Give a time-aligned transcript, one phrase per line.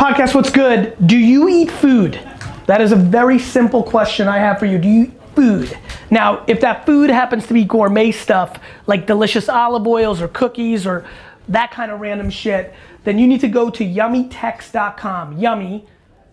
[0.00, 0.96] Podcast, what's good?
[1.06, 2.18] Do you eat food?
[2.66, 4.78] That is a very simple question I have for you.
[4.78, 5.78] Do you eat food?
[6.10, 10.86] Now, if that food happens to be gourmet stuff, like delicious olive oils or cookies
[10.86, 11.04] or
[11.50, 12.72] that kind of random shit,
[13.04, 15.36] then you need to go to yummytex.com.
[15.36, 15.84] Yummy,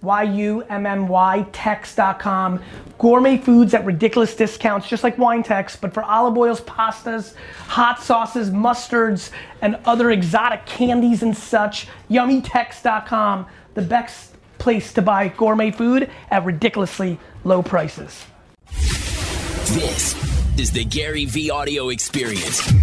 [0.02, 2.62] Y-U-M-M-Y, tex.com.
[2.98, 7.36] Gourmet foods at ridiculous discounts, just like wine Winetex, but for olive oils, pastas,
[7.68, 9.32] hot sauces, mustards,
[9.62, 11.88] and other exotic candies and such.
[12.10, 13.46] Yummytex.com,
[13.78, 18.26] the best place to buy gourmet food at ridiculously low prices.
[18.72, 20.16] This
[20.58, 22.74] is the GaryVee audio experience.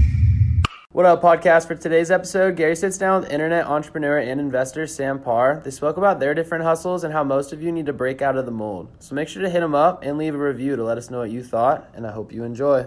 [0.92, 1.66] What up, podcast?
[1.66, 5.60] For today's episode, Gary sits down with internet entrepreneur and investor Sam Parr.
[5.64, 8.36] They spoke about their different hustles and how most of you need to break out
[8.36, 8.88] of the mold.
[9.00, 11.18] So make sure to hit them up and leave a review to let us know
[11.18, 12.86] what you thought, and I hope you enjoy.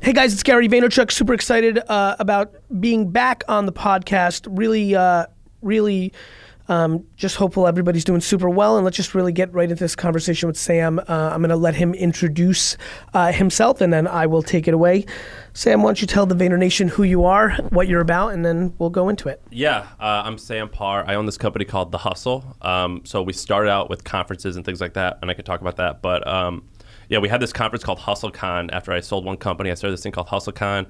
[0.00, 1.10] Hey guys, it's Gary Vaynerchuk.
[1.10, 4.46] Super excited uh, about being back on the podcast.
[4.50, 5.26] Really, uh,
[5.64, 6.12] really
[6.68, 9.94] um, just hopeful everybody's doing super well, and let's just really get right into this
[9.94, 10.98] conversation with Sam.
[10.98, 12.76] Uh, I'm going to let him introduce
[13.12, 15.04] uh, himself, and then I will take it away.
[15.52, 18.44] Sam, why don't you tell the Vayner Nation who you are, what you're about, and
[18.44, 19.42] then we'll go into it.
[19.50, 21.04] Yeah, uh, I'm Sam Parr.
[21.06, 22.56] I own this company called The Hustle.
[22.62, 25.60] Um, so we started out with conferences and things like that, and I could talk
[25.60, 26.00] about that.
[26.00, 26.66] But um,
[27.10, 28.70] yeah, we had this conference called HustleCon.
[28.72, 30.86] After I sold one company, I started this thing called HustleCon.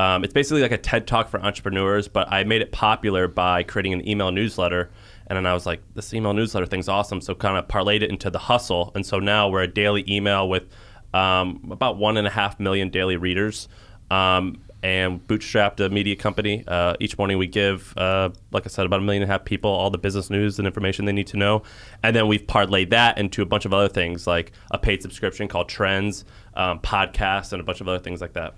[0.00, 3.62] Um, it's basically like a TED Talk for entrepreneurs, but I made it popular by
[3.62, 4.90] creating an email newsletter
[5.30, 7.20] and then I was like, this email newsletter thing's awesome.
[7.20, 8.90] So kind of parlayed it into the hustle.
[8.96, 10.66] And so now we're a daily email with
[11.14, 13.68] um, about one and a half million daily readers.
[14.10, 16.64] Um, and bootstrapped a media company.
[16.66, 19.44] Uh, each morning we give, uh, like I said, about a million and a half
[19.44, 21.62] people all the business news and information they need to know.
[22.02, 25.48] And then we've parlayed that into a bunch of other things like a paid subscription
[25.48, 28.54] called Trends, um, podcasts, and a bunch of other things like that.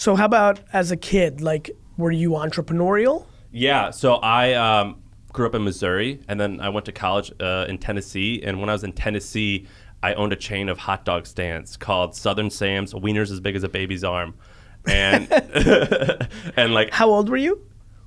[0.00, 1.42] So, how about as a kid?
[1.42, 3.26] Like, were you entrepreneurial?
[3.52, 3.90] Yeah.
[3.90, 5.02] So I um,
[5.34, 8.40] grew up in Missouri, and then I went to college uh, in Tennessee.
[8.42, 9.66] And when I was in Tennessee,
[10.02, 13.62] I owned a chain of hot dog stands called Southern Sam's, wieners as big as
[13.62, 14.32] a baby's arm,
[14.86, 15.30] and
[16.56, 17.62] and like How old were you?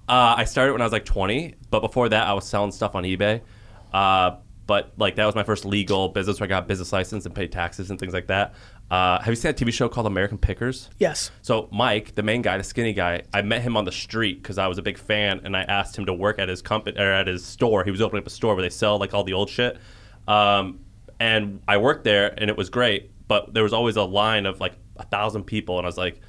[0.09, 2.96] uh, I started when I was like 20, but before that, I was selling stuff
[2.96, 3.41] on eBay.
[3.94, 7.28] Uh, but like that was my first legal business where I got a business license
[7.28, 8.56] and paid taxes and things like that.
[8.91, 10.89] Uh, have you seen that TV show called American Pickers?
[10.99, 11.31] Yes.
[11.41, 14.57] So Mike, the main guy, the skinny guy, I met him on the street because
[14.57, 17.11] I was a big fan, and I asked him to work at his company or
[17.11, 17.83] at his store.
[17.83, 19.77] He was opening up a store where they sell like all the old shit.
[20.27, 20.79] Um,
[21.19, 23.09] and I worked there, and it was great.
[23.27, 26.19] But there was always a line of like a thousand people, and I was like,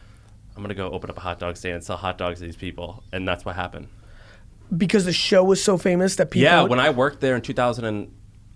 [0.56, 2.56] I'm gonna go open up a hot dog stand and sell hot dogs to these
[2.56, 3.88] people, and that's what happened.
[4.74, 6.44] Because the show was so famous that people.
[6.44, 7.42] Yeah, when I worked there in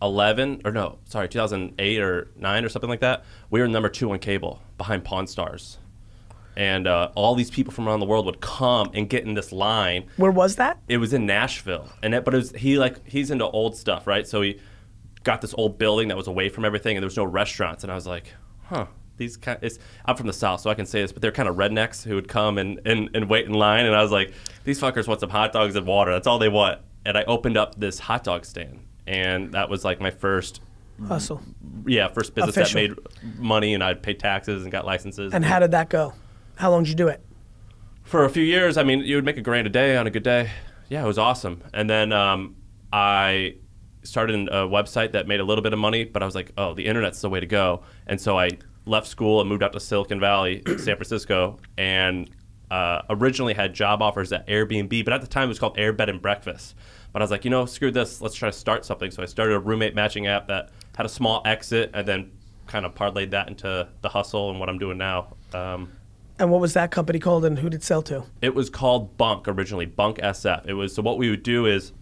[0.00, 4.10] 2011 or no, sorry, 2008 or nine or something like that, we were number two
[4.10, 5.78] on cable behind Pawn Stars,
[6.56, 9.52] and uh, all these people from around the world would come and get in this
[9.52, 10.06] line.
[10.16, 10.78] Where was that?
[10.88, 14.06] It was in Nashville, and it, but it was he like he's into old stuff,
[14.06, 14.26] right?
[14.26, 14.60] So he
[15.24, 17.92] got this old building that was away from everything, and there was no restaurants, and
[17.92, 18.32] I was like,
[18.64, 18.86] huh.
[19.16, 21.48] These kind, it's, I'm from the south, so I can say this, but they're kind
[21.48, 24.32] of rednecks who would come and, and, and wait in line, and I was like,
[24.62, 26.12] these fuckers want some hot dogs and water.
[26.12, 26.82] That's all they want.
[27.04, 30.60] And I opened up this hot dog stand, and that was like my first
[31.06, 31.40] Hustle.
[31.86, 32.80] yeah, first business Official.
[32.80, 32.88] that
[33.22, 35.32] made money and I'd pay taxes and got licenses.
[35.32, 36.12] And how did that go?
[36.56, 37.24] How long did you do it?
[38.08, 40.10] for a few years, I mean, you would make a grand a day on a
[40.10, 40.50] good day.
[40.88, 41.62] Yeah, it was awesome.
[41.74, 42.56] And then um,
[42.90, 43.56] I
[44.02, 46.72] started a website that made a little bit of money, but I was like, oh,
[46.72, 47.82] the internet's the way to go.
[48.06, 48.50] And so I
[48.86, 52.30] left school and moved out to Silicon Valley, San Francisco, and
[52.70, 56.08] uh, originally had job offers at Airbnb, but at the time it was called Airbed
[56.08, 56.74] and Breakfast.
[57.12, 58.20] But I was like, you know, screw this.
[58.20, 59.10] Let's try to start something.
[59.10, 62.30] So I started a roommate matching app that had a small exit, and then
[62.66, 65.34] kind of parlayed that into the hustle and what I'm doing now.
[65.54, 65.90] Um,
[66.38, 68.24] And what was that company called and who did it sell to?
[68.42, 70.66] it was called Bunk originally, Bunk SF.
[70.66, 71.92] It was so what we would do is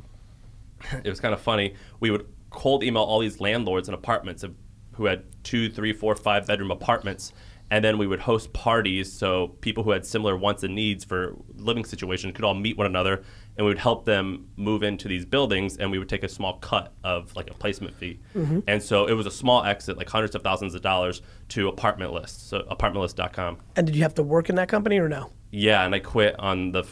[1.05, 1.75] it was kind of funny.
[2.01, 4.55] We would cold email all these landlords and apartments of,
[4.93, 7.33] who had two, three, four, five bedroom apartments,
[7.71, 11.37] and then we would host parties so people who had similar wants and needs for
[11.57, 13.23] living situations could all meet one another,
[13.57, 16.59] and we would help them move into these buildings, and we would take a small
[16.59, 18.21] cut of like a placement fee.
[18.35, 18.61] Mm-hmm.
[18.67, 22.13] And so it was a small exit, like hundreds of thousands of dollars, to apartment
[22.13, 23.59] lists, so apartmentlist.com.
[23.77, 25.31] And did you have to work in that company or no?
[25.51, 26.87] Yeah, and I quit on the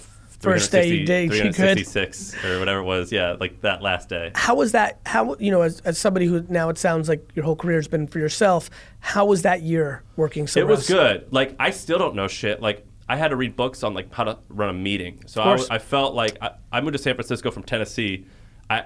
[0.45, 1.57] First day you 360 did, you could.
[1.57, 3.11] 366 or whatever it was.
[3.11, 4.33] Yeah, like that last day.
[4.35, 5.01] How was that?
[5.07, 7.89] How you know, as, as somebody who now it sounds like your whole career has
[7.89, 8.69] been for yourself.
[9.01, 10.61] How was that year working so?
[10.61, 11.27] It was good.
[11.31, 12.61] Like I still don't know shit.
[12.61, 15.23] Like I had to read books on like how to run a meeting.
[15.27, 18.27] So I, I felt like I, I moved to San Francisco from Tennessee.
[18.71, 18.85] I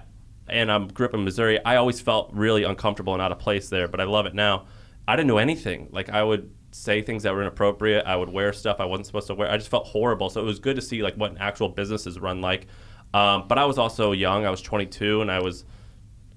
[0.49, 1.62] and I grew up in Missouri.
[1.65, 4.67] I always felt really uncomfortable and out of place there, but I love it now.
[5.06, 5.88] I didn't know anything.
[5.93, 8.06] Like I would say things that were inappropriate.
[8.06, 9.50] I would wear stuff I wasn't supposed to wear.
[9.50, 10.31] I just felt horrible.
[10.31, 12.67] So it was good to see like what an actual business is run like.
[13.15, 14.44] Um, but I was also young.
[14.44, 15.65] I was 22 and I was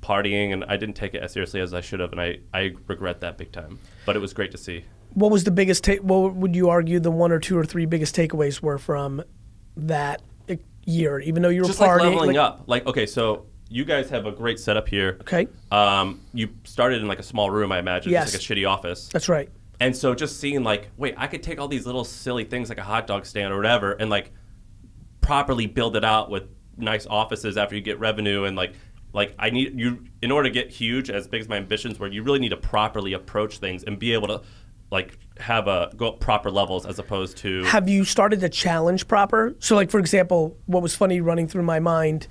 [0.01, 2.12] partying and I didn't take it as seriously as I should have.
[2.12, 3.80] And I, I regret that big time.
[4.06, 4.86] But it was great to see.
[5.13, 5.83] What was the biggest?
[5.83, 5.99] take?
[6.01, 9.23] what would you argue the one or two or three biggest takeaways were from
[9.77, 10.21] that
[10.85, 11.19] year?
[11.19, 12.63] Even though you were Just like partying, leveling like- up.
[12.67, 15.17] Like, okay, so you guys have a great setup here.
[15.21, 18.31] Okay, Um, you started in like a small room, I imagine, Yes.
[18.31, 19.07] just like a shitty office.
[19.07, 19.49] that's right.
[19.79, 22.77] And so just seeing like, wait, I could take all these little silly things like
[22.77, 24.31] a hot dog stand or whatever and like
[25.21, 26.43] properly build it out with
[26.77, 28.73] nice offices after you get revenue and like
[29.13, 32.07] like I need you in order to get huge as big as my ambitions were,
[32.07, 34.41] you really need to properly approach things and be able to
[34.91, 39.07] like have a go up proper levels as opposed to Have you started to challenge
[39.07, 39.55] proper?
[39.59, 42.27] So, like for example, what was funny running through my mind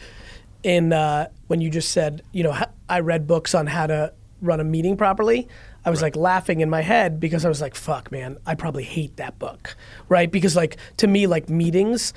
[0.62, 2.56] in uh, when you just said, you know,
[2.88, 5.48] I read books on how to run a meeting properly.
[5.84, 8.84] I was like laughing in my head because I was like, "Fuck, man, I probably
[8.84, 9.74] hate that book,"
[10.08, 10.30] right?
[10.30, 12.12] Because like to me, like meetings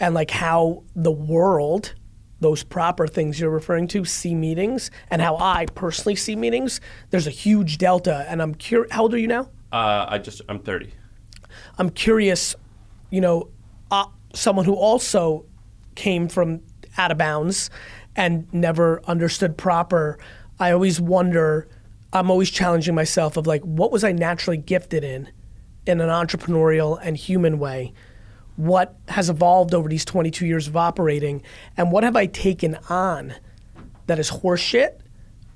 [0.00, 1.94] and like how the world,
[2.40, 6.80] those proper things you're referring to, see meetings, and how I personally see meetings.
[7.10, 8.92] There's a huge delta, and I'm curious.
[8.92, 9.50] How old are you now?
[9.74, 10.94] Uh, I just I'm 30.
[11.78, 12.54] I'm curious,
[13.10, 13.48] you know,
[13.90, 15.44] uh, someone who also
[15.96, 16.62] came from
[16.96, 17.70] out of bounds
[18.14, 20.16] and never understood proper.
[20.60, 21.68] I always wonder.
[22.12, 25.28] I'm always challenging myself of like, what was I naturally gifted in,
[25.84, 27.92] in an entrepreneurial and human way?
[28.54, 31.42] What has evolved over these 22 years of operating,
[31.76, 33.34] and what have I taken on
[34.06, 35.00] that is horseshit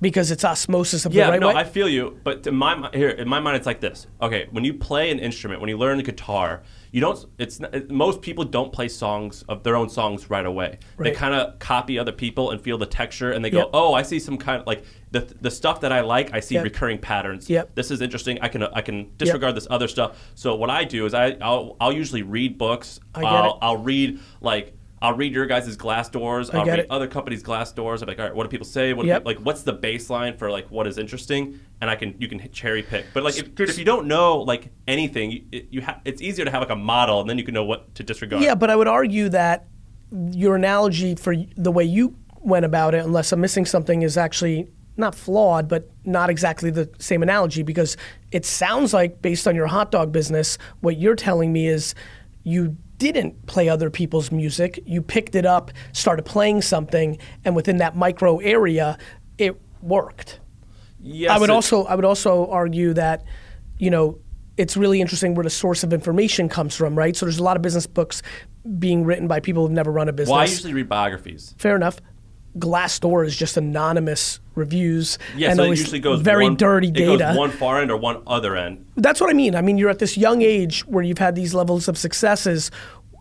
[0.00, 1.55] because it's osmosis of Yeah, the right no, way?
[1.55, 2.19] I feel you.
[2.25, 4.06] But in my here, in my mind, it's like this.
[4.23, 6.62] Okay, when you play an instrument, when you learn the guitar,
[6.93, 7.25] you don't.
[7.39, 10.79] It's it- most people don't play songs of their own songs right away.
[10.99, 13.71] They kind of copy other people and feel the texture, and they go, Yep.
[13.75, 16.33] "Oh, I see some kind of like the the stuff that I like.
[16.33, 16.65] I see Yep.
[16.65, 17.51] recurring patterns.
[17.51, 17.75] Yep.
[17.75, 18.39] This is interesting.
[18.41, 20.17] I can I can disregard this other stuff.
[20.35, 23.01] So what I do is I I'll, I'll usually read books.
[23.15, 23.59] I get I'll, it.
[23.62, 24.75] I'll read like.
[25.00, 26.53] I'll read your guys' Glassdoors.
[26.55, 26.87] I'll get read it.
[26.91, 28.03] other companies' Glassdoors.
[28.03, 28.93] I'm like, all right, what do people say?
[28.93, 29.21] What Yep.
[29.21, 31.61] people, like, what's the baseline for like what is interesting?
[31.81, 33.06] And I can you can cherry pick.
[33.15, 36.21] But like, if, dude, if you don't know like anything, you, it, you ha- it's
[36.21, 38.43] easier to have like a model, and then you can know what to disregard.
[38.43, 39.67] Yeah, but I would argue that
[40.11, 44.69] your analogy for the way you went about it, unless I'm missing something, is actually
[44.97, 47.97] not flawed, but not exactly the same analogy because
[48.33, 51.94] it sounds like, based on your hot dog business, what you're telling me is
[52.43, 54.81] you didn't play other people's music.
[54.85, 58.99] You picked it up, started playing something, and within that micro area,
[59.39, 60.41] it worked.
[61.00, 63.25] Yes, I would also I would also argue that,
[63.79, 64.19] you know,
[64.56, 67.15] it's really interesting where the source of information comes from, right?
[67.15, 68.23] So there's a lot of business books
[68.79, 70.33] being written by people who've never run a business.
[70.33, 71.55] Well, I usually read biographies.
[71.59, 72.01] Fair enough.
[72.59, 77.35] Glassdoor is just anonymous reviews Yeah, and so it usually goes very one, dirty data.
[77.37, 78.85] one far end or one other end.
[78.97, 79.55] That's what I mean.
[79.55, 82.71] I mean, you're at this young age where you've had these levels of successes.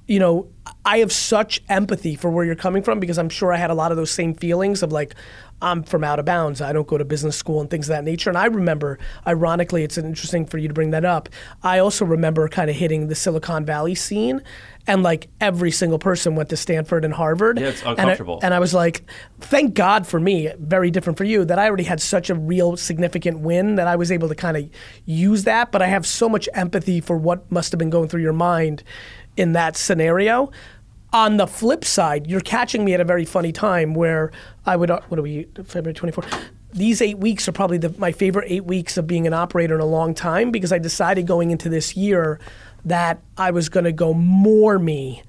[0.08, 0.48] You know,
[0.86, 3.74] I have such empathy for where you're coming from because I'm sure I had a
[3.74, 5.16] lot of those same feelings of like,
[5.62, 6.62] I'm from out of bounds.
[6.62, 8.30] I don't go to business school and things of that nature.
[8.30, 11.30] And I remember, ironically, it's interesting for you to bring that up.
[11.64, 14.42] I also remember kind of hitting the Silicon Valley scene,
[14.86, 17.60] and like every single person went to Stanford and Harvard.
[17.60, 18.40] Yeah, it's And I- uncomfortable.
[18.44, 19.04] and I was like,
[19.42, 22.78] thank God for me, very different for you, that I already had such a real
[22.78, 24.70] significant win that I was able to kind of
[25.06, 25.72] use that.
[25.72, 28.84] But I have so much empathy for what must have been going through your mind
[29.38, 30.52] in that scenario.
[31.14, 34.32] On the flip side, you're catching me at a very funny time where
[34.66, 36.50] I would, uh, what are we, February 24th?
[36.74, 39.82] These eight weeks are probably the, my favorite eight weeks of being an operator in
[39.82, 42.40] a long time because I decided going into this year
[42.84, 45.24] that I was going to go more me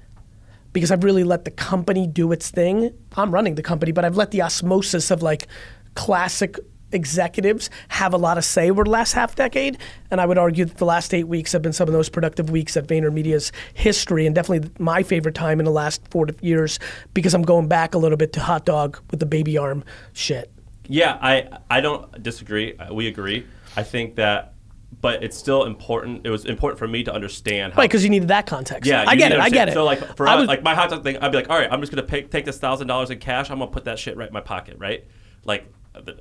[0.73, 2.93] because I've really let the company do its thing.
[3.15, 5.47] I'm running the company, but I've let the osmosis of like
[5.95, 6.57] classic
[6.91, 9.77] executives have a lot of say over the last half decade.
[10.11, 12.49] And I would argue that the last eight weeks have been some of those productive
[12.49, 16.79] weeks at VaynerMedia's history, and definitely my favorite time in the last four years
[17.13, 20.51] because I'm going back a little bit to hot dog with the baby arm shit.
[20.87, 22.73] Yeah, I I don't disagree.
[22.91, 23.45] We agree.
[23.77, 24.55] I think that,
[25.01, 26.25] but it's still important.
[26.25, 27.77] It was important for me to understand how.
[27.81, 28.89] Right, because you needed that context.
[28.89, 29.39] Yeah, I get it.
[29.39, 29.73] I get it.
[29.73, 31.71] So like for us- was- like my hot dog thing, I'd be like, all right,
[31.71, 33.51] I'm just gonna pay, take this thousand dollars in cash.
[33.51, 35.05] I'm gonna put that shit right in my pocket, right?
[35.45, 36.19] Like, the,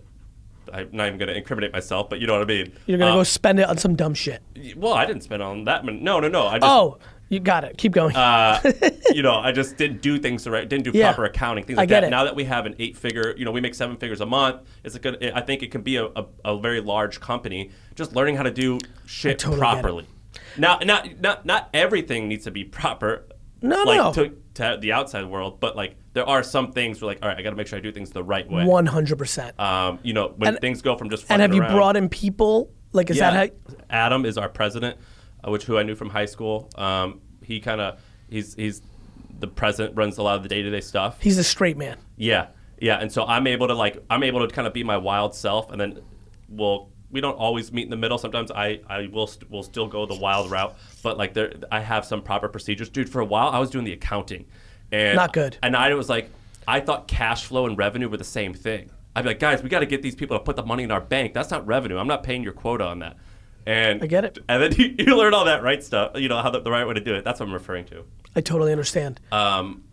[0.72, 2.72] I'm not even gonna incriminate myself, but you know what I mean.
[2.86, 4.42] you're gonna Uh, go spend it on some dumb shit.
[4.76, 5.84] Well, I didn't spend on that.
[5.84, 6.46] No, no, no.
[6.46, 6.98] I just, Oh,
[7.28, 7.76] you got it.
[7.76, 8.16] Keep going.
[8.16, 8.60] uh,
[9.14, 11.08] you know, I just didn't do things the right, didn't do Yeah.
[11.12, 12.04] proper accounting, things like that.
[12.04, 12.10] it.
[12.10, 14.62] Now that we have an eight-figure, you know, we make seven figures a month.
[14.84, 15.22] It's a good.
[15.34, 17.70] I think it can be a, a, a very large company.
[17.94, 20.06] Just learning how to do shit totally properly.
[20.56, 23.26] Now, not not not everything needs to be proper.
[23.60, 24.12] No, like, no.
[24.12, 27.38] To, to the outside world, but like there are some things where like, all right,
[27.38, 28.64] I got to make sure I do things the right way.
[28.64, 29.58] One hundred percent.
[29.60, 32.08] Um, you know, when And- things go from just And have you around- brought in
[32.08, 32.70] people?
[32.92, 33.74] Like, is yeah, that how?
[33.90, 34.96] Adam is our president,
[35.46, 36.70] uh, which who I knew from high school.
[36.76, 38.00] Um, he kind of
[38.30, 38.80] he's he's
[39.40, 41.20] the president runs a lot of the day to day stuff.
[41.20, 41.98] He's a straight man.
[42.16, 42.46] Yeah,
[42.80, 45.34] yeah, and so I'm able to like I'm able to kind of be my wild
[45.34, 46.00] self, and then
[46.48, 48.16] we'll we don't always meet in the middle.
[48.18, 51.80] Sometimes I I will st- will still go the wild route, but like there I
[51.80, 53.08] have some proper procedures, dude.
[53.10, 54.46] For a while, I was doing the accounting,
[54.92, 55.56] and Not good.
[55.62, 56.30] And I was like,
[56.66, 58.90] I thought cash flow and revenue were the same thing.
[59.16, 60.90] I'd be like, guys, we got to get these people to put the money in
[60.90, 61.34] our bank.
[61.34, 61.98] That's not revenue.
[61.98, 63.16] I'm not paying your quota on that.
[63.66, 64.38] And I get it.
[64.48, 66.12] And then you, you learn all that right stuff.
[66.14, 67.24] You know how the, the right way to do it.
[67.24, 68.04] That's what I'm referring to
[68.36, 69.20] I totally understand.
[69.32, 69.84] um,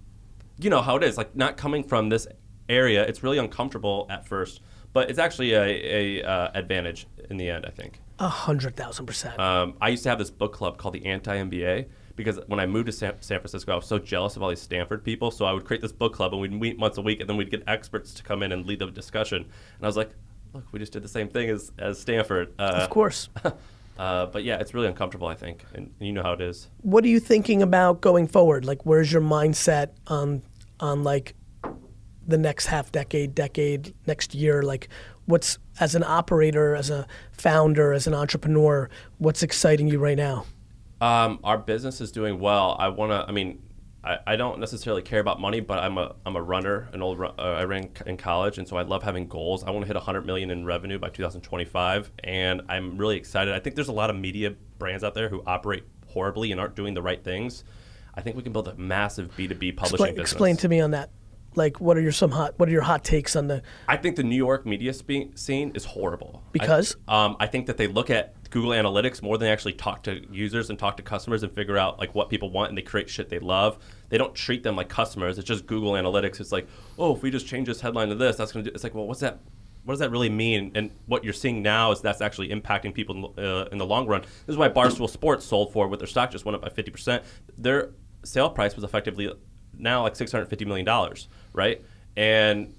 [0.57, 1.17] you know how it is.
[1.17, 2.27] Like not coming from this
[2.69, 4.61] area, it's really uncomfortable at first,
[4.93, 7.65] but it's actually a, a uh, advantage in the end.
[7.65, 7.99] I think.
[8.19, 9.37] A hundred thousand percent.
[9.37, 12.65] Um, I used to have this book club called the Anti MBA because when I
[12.65, 15.31] moved to San, San Francisco, I was so jealous of all these Stanford people.
[15.31, 17.37] So I would create this book club and we'd meet once a week, and then
[17.37, 19.37] we'd get experts to come in and lead the discussion.
[19.43, 20.11] And I was like,
[20.53, 22.53] look, we just did the same thing as as Stanford.
[22.57, 23.29] Uh, of course.
[23.97, 25.27] Uh, but yeah, it's really uncomfortable.
[25.27, 26.67] I think, and you know how it is.
[26.81, 28.65] what are you thinking about going forward?
[28.65, 30.41] Like, where's your mindset on
[30.81, 31.33] on like
[32.27, 34.63] the next half decade, decade, next year?
[34.63, 34.89] Like,
[35.27, 40.45] what's as an operator, as a founder, as an entrepreneur, what's exciting you right now?
[41.05, 42.75] Um, our business is doing well.
[42.79, 43.25] I want to.
[43.27, 43.61] I mean,
[44.03, 46.89] I, I don't necessarily care about money, but I'm a I'm a runner.
[46.93, 49.63] An old uh, I ran c- in college, and so I love having goals.
[49.63, 53.53] I want to hit 100 million in revenue by 2025, and I'm really excited.
[53.53, 56.75] I think there's a lot of media brands out there who operate horribly and aren't
[56.75, 57.63] doing the right things.
[58.15, 60.31] I think we can build a massive B2B publishing Explain, business.
[60.31, 61.09] explain to me on that.
[61.55, 62.53] Like, what are your some hot?
[62.57, 63.61] What are your hot takes on the?
[63.87, 66.43] I think the New York media spe- scene is horrible.
[66.51, 66.95] Because?
[67.07, 70.03] I, um, I think that they look at Google Analytics more than they actually talk
[70.03, 72.81] to users and talk to customers and figure out like what people want, and they
[72.81, 73.77] create shit they love.
[74.09, 75.37] They don't treat them like customers.
[75.37, 76.39] It's just Google Analytics.
[76.39, 78.71] It's like, oh, if we just change this headline to this, that's gonna do.
[78.73, 79.39] It's like, well, what's that?
[79.83, 80.71] What does that really mean?
[80.73, 84.21] And what you're seeing now is that's actually impacting people uh, in the long run.
[84.21, 87.23] This is why Barstool Sports sold for with their stock just went up by 50%.
[87.57, 87.91] Their
[88.23, 89.31] sale price was effectively
[89.77, 91.13] now like $650 million,
[91.53, 91.83] right?
[92.15, 92.73] And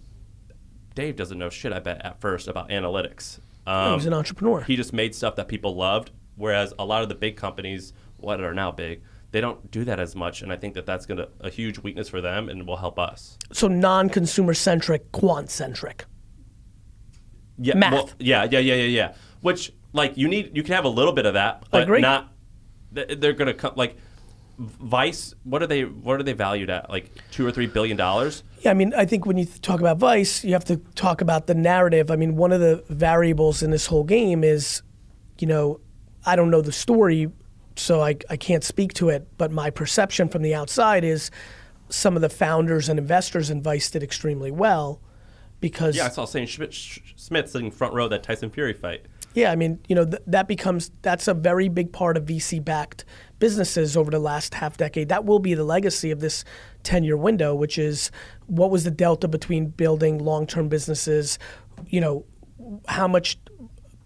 [0.95, 3.39] Dave doesn't know shit, I bet, at first about analytics.
[3.67, 4.63] Um, he's an entrepreneur.
[4.63, 8.41] He just made stuff that people loved, whereas a lot of the big companies, what
[8.41, 10.43] are now big, they don't do that as much.
[10.43, 13.37] And I think that that's gonna a huge weakness for them and will help us.
[13.53, 16.05] so non-consumer centric, quant centric.
[17.59, 17.93] Yeah, Math.
[17.93, 19.15] well, yeah, yeah, yeah, yeah, yeah.
[19.41, 22.33] Which like you need, you can have a little bit of that, but not.
[22.93, 23.97] They're gonna come like.
[24.59, 25.85] Vice, what are they?
[25.85, 26.89] What are they valued at?
[26.89, 28.43] Like two or three billion dollars?
[28.61, 31.47] Yeah, I mean, I think when you talk about Vice, you have to talk about
[31.47, 32.11] the narrative.
[32.11, 34.83] I mean, one of the variables in this whole game is,
[35.39, 35.81] you know,
[36.25, 37.31] I don't know the story,
[37.77, 41.31] so I, I can't speak to it, but my perception from the outside is
[41.89, 45.01] some of the founders and investors in Vice did extremely well
[45.61, 46.75] because Yeah, I saw Shane Schmidt,
[47.17, 49.07] Smith sitting front row that Tyson Fury fight.
[49.35, 53.05] Yeah, I mean, you know, th- that becomes that's a very big part of VC-backed
[53.39, 55.09] businesses over the last half decade.
[55.09, 56.45] That will be the legacy of this
[56.85, 58.11] 10-year window, which is
[58.47, 61.39] what was the delta between building long-term businesses,
[61.87, 62.25] you know,
[62.89, 63.39] how much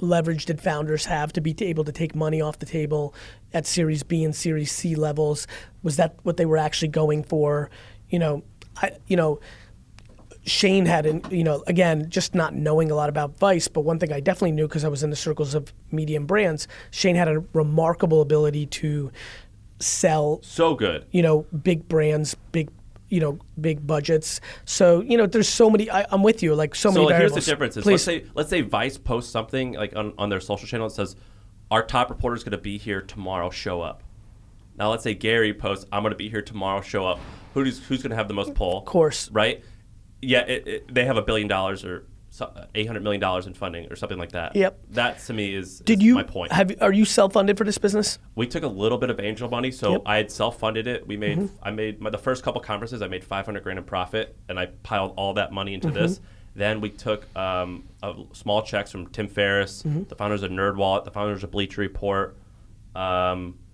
[0.01, 3.15] leverage did founders have to be able to take money off the table
[3.53, 5.47] at Series B and Series C levels?
[5.83, 7.71] Was that what they were actually going for?
[8.09, 8.43] You know,
[8.77, 9.41] I you know,
[10.51, 13.99] Shane had, an, you know, again, just not knowing a lot about Vice, but one
[14.01, 17.29] thing I definitely knew because I was in the circles of medium brands, Shane had
[17.29, 19.13] a remarkable ability to
[19.79, 21.07] sell, So good.
[21.13, 22.69] you know, big brands, big,
[23.09, 24.41] you know, big budgets.
[24.65, 27.17] So, you know, there's so many, I, I'm with you, like so, So many like,
[27.21, 30.41] here's the difference: is let's say let's say Vice posts something like on, on their
[30.41, 31.17] social channel that says,
[31.71, 33.51] "Our top reporter is going to be here tomorrow.
[33.51, 34.03] Show up."
[34.77, 36.81] Now let's say Gary posts, "I'm going to be here tomorrow.
[36.81, 37.19] Show up."
[37.55, 38.79] Who's who's going to have the most pull?
[38.79, 39.31] Of course.
[39.33, 39.63] right?
[40.23, 42.05] Yeah, it, it, they have a billion dollars or
[42.75, 44.55] eight hundred million dollars in funding or something like that.
[44.55, 44.79] Yep.
[44.91, 46.53] That to me is, Did is you my point.
[46.53, 46.71] have?
[46.81, 48.19] Are you self-funded for this business?
[48.37, 50.03] we took a little bit of angel money, so Yep.
[50.07, 51.07] I had self-funded it.
[51.07, 51.55] We made Mm-hmm.
[51.63, 53.03] I made my, the first couple conferences.
[53.03, 55.97] I made 500 grand in profit, and I piled all that money into Mm-hmm.
[55.99, 56.21] this.
[56.55, 60.05] Then we took um, a, small checks from Tim Ferriss, Mm-hmm.
[60.09, 62.37] the founders of NerdWallet, the founders of Bleacher Report,
[62.95, 63.70] um, uh,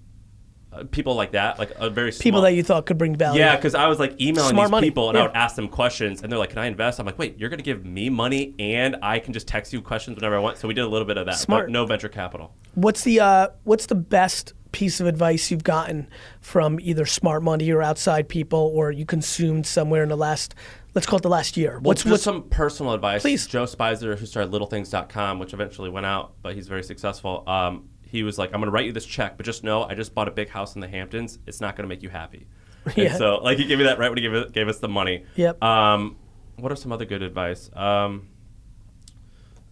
[0.91, 3.41] people like that, like a very People that you thought could bring value.
[3.41, 5.25] yeah, because I was like emailing Smart these money, people and yeah.
[5.25, 7.49] I would ask them questions, and they're like, "Can I invest?" I'm like, "Wait, you're
[7.49, 10.59] going to give me money, and I can just text you questions whenever I want."
[10.59, 11.67] So we did a little bit of that, Smart.
[11.67, 12.55] but no venture capital.
[12.75, 16.07] What's the uh, what's the best piece of advice you've gotten
[16.43, 20.55] from either smart money or outside people, or you consumed somewhere in the last,
[20.95, 21.75] let's call it the last year?
[21.75, 23.23] Well, What's just what's some personal advice.
[23.23, 23.47] Please.
[23.47, 27.43] Joe Speiser, who started LittleThings.com, which eventually went out, but he's very successful.
[27.47, 29.95] Um, he was like, "I'm going to write you this check, but just know I
[29.95, 31.39] just bought a big house in the Hamptons.
[31.47, 32.47] It's not going to make you happy."
[32.95, 33.07] Yeah.
[33.07, 35.25] And so, like, he gave me that right when he gave, gave us the money.
[35.35, 35.61] Yep.
[35.61, 36.15] Um,
[36.55, 37.69] what are some other good advice?
[37.75, 38.29] Um,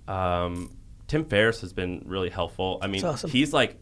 [0.08, 0.76] um,
[1.06, 2.78] Tim Ferriss has been really helpful.
[2.82, 3.30] I mean, awesome.
[3.30, 3.78] he's like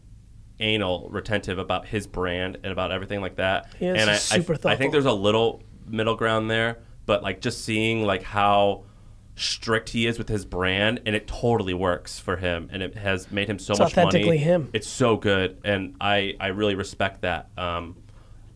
[0.59, 3.73] anal retentive about his brand and about everything like that.
[3.79, 7.23] He is and I, super I, I think there's a little middle ground there, but
[7.23, 8.85] like just seeing like how
[9.35, 13.31] strict he is with his brand and it totally works for him and it has
[13.31, 14.07] made him so It's much money.
[14.07, 14.69] authentically him.
[14.73, 17.49] It's so good and I I really respect that.
[17.57, 17.95] Um,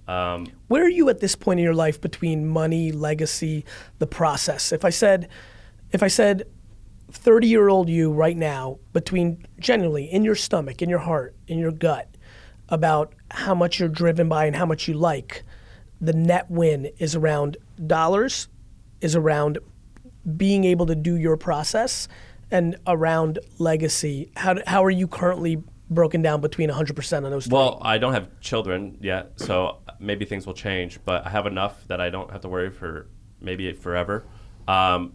[0.07, 3.65] um, Where are you at this point in your life between money, legacy,
[3.99, 4.71] the process?
[4.71, 5.27] If I said,
[5.91, 6.43] if I said,
[7.11, 12.07] thirty-year-old you right now, between genuinely in your stomach, in your heart, in your gut,
[12.69, 15.43] about how much you're driven by and how much you like,
[15.99, 18.47] the net win is around dollars,
[19.01, 19.57] is around
[20.35, 22.07] being able to do your process,
[22.51, 24.31] and around legacy.
[24.35, 27.45] How how are you currently broken down between 100% of those?
[27.45, 27.53] three?
[27.53, 30.99] Well, I don't have children yet, so maybe things will change.
[31.05, 33.07] But I have enough that I don't have to worry for
[33.41, 34.25] maybe forever.
[34.67, 35.13] Um,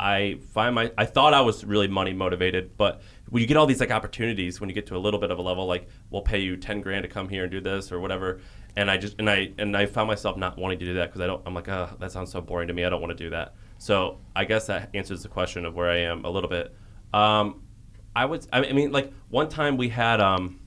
[0.00, 3.66] I find my I thought I was really money motivated, but when you get all
[3.66, 6.22] these like opportunities, when you get to a little bit of a level, like we'll
[6.22, 8.40] pay you ten grand to come here and do this or whatever,
[8.78, 11.20] and I just and I and I found myself not wanting to do that because
[11.20, 11.42] I don't.
[11.44, 12.84] I'm like, oh, that sounds so boring to me.
[12.84, 13.54] I don't want to do that.
[13.78, 16.72] So I guess that answers the question of where I am a little bit.
[17.12, 17.62] Um,
[18.14, 18.46] I would.
[18.52, 20.60] I mean, like one time we had um,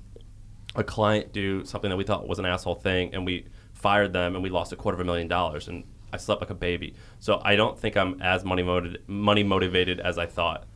[0.75, 4.35] a client do something that we thought was an asshole thing, and we fired them,
[4.35, 6.95] and we lost a quarter of a million dollars, and I slept like a baby.
[7.19, 10.67] So I don't think I'm as money motivated, money motivated as I thought.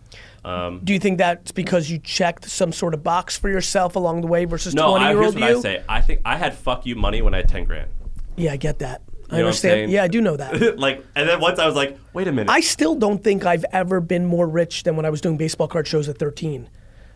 [0.46, 4.22] Um, Do you think that's because you checked some sort of box for yourself along
[4.22, 5.58] the way versus no, 20 I, year here's old what you?
[5.58, 5.84] I say.
[5.90, 7.90] I think I had fuck you money when I had ten grand.
[8.36, 9.02] Yeah, I get that.
[9.02, 9.92] I You what I'm understand.
[9.92, 10.78] Yeah, I do know that.
[10.78, 12.52] like, and then once I was like, wait a minute.
[12.52, 15.68] I still don't think I've ever been more rich than when I was doing baseball
[15.68, 16.70] card shows at 13.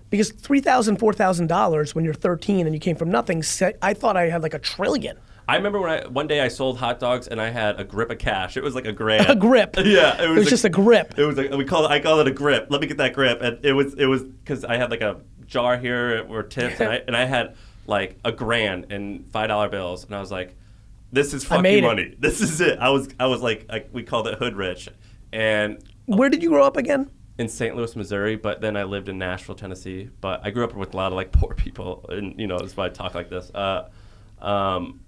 [0.10, 3.44] Because $3,000, $4,000 when you're 13 and you came from nothing,
[3.84, 5.18] I thought I had like a trillion.
[5.50, 8.12] I remember when I one day I sold hot dogs and I had a grip
[8.12, 8.56] of cash.
[8.56, 9.27] It was like a grand.
[9.29, 9.75] A grip.
[9.84, 11.18] Yeah, It was just a grip.
[11.18, 11.89] It was like we call it.
[11.89, 12.68] I call it a grip.
[12.70, 13.41] Let me get that grip.
[13.41, 16.89] And it was it was because I had like a jar here where tips and
[16.89, 17.56] I and I had
[17.88, 20.56] like a grand in five dollar bills and I was like,
[21.12, 21.94] this is fuck made you it.
[21.96, 22.15] money.
[22.20, 22.77] This is it.
[22.77, 24.88] I was I was like, like we called it hood rich,
[25.34, 27.10] and Where did you grow up again?
[27.39, 27.74] in St.
[27.75, 30.10] Louis, Missouri, but then I lived in Nashville, Tennessee.
[30.21, 32.78] But I grew up with a lot of like poor people, and you know that's
[32.78, 33.50] why I talk like this.
[33.56, 33.88] Uh,
[34.41, 35.00] um,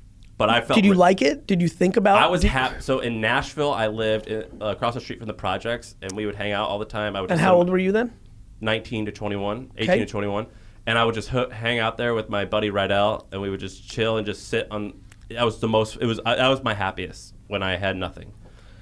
[0.42, 1.46] but I felt Did you re- like it?
[1.46, 2.82] Did you think about I was happy.
[2.82, 6.26] So in Nashville, I lived in, uh, across the street from the projects, and we
[6.26, 7.16] would hang out all the time.
[7.16, 8.12] I would And how old were you then?
[8.60, 10.00] 19 to 21, 18 Okay.
[10.00, 10.48] to 21,
[10.88, 13.60] and I would just ho- hang out there with my buddy Rydell, and we would
[13.60, 14.94] just chill and just sit on.
[15.30, 15.98] That was the most.
[16.02, 16.20] It was.
[16.26, 18.34] I, that was my happiest when I had nothing,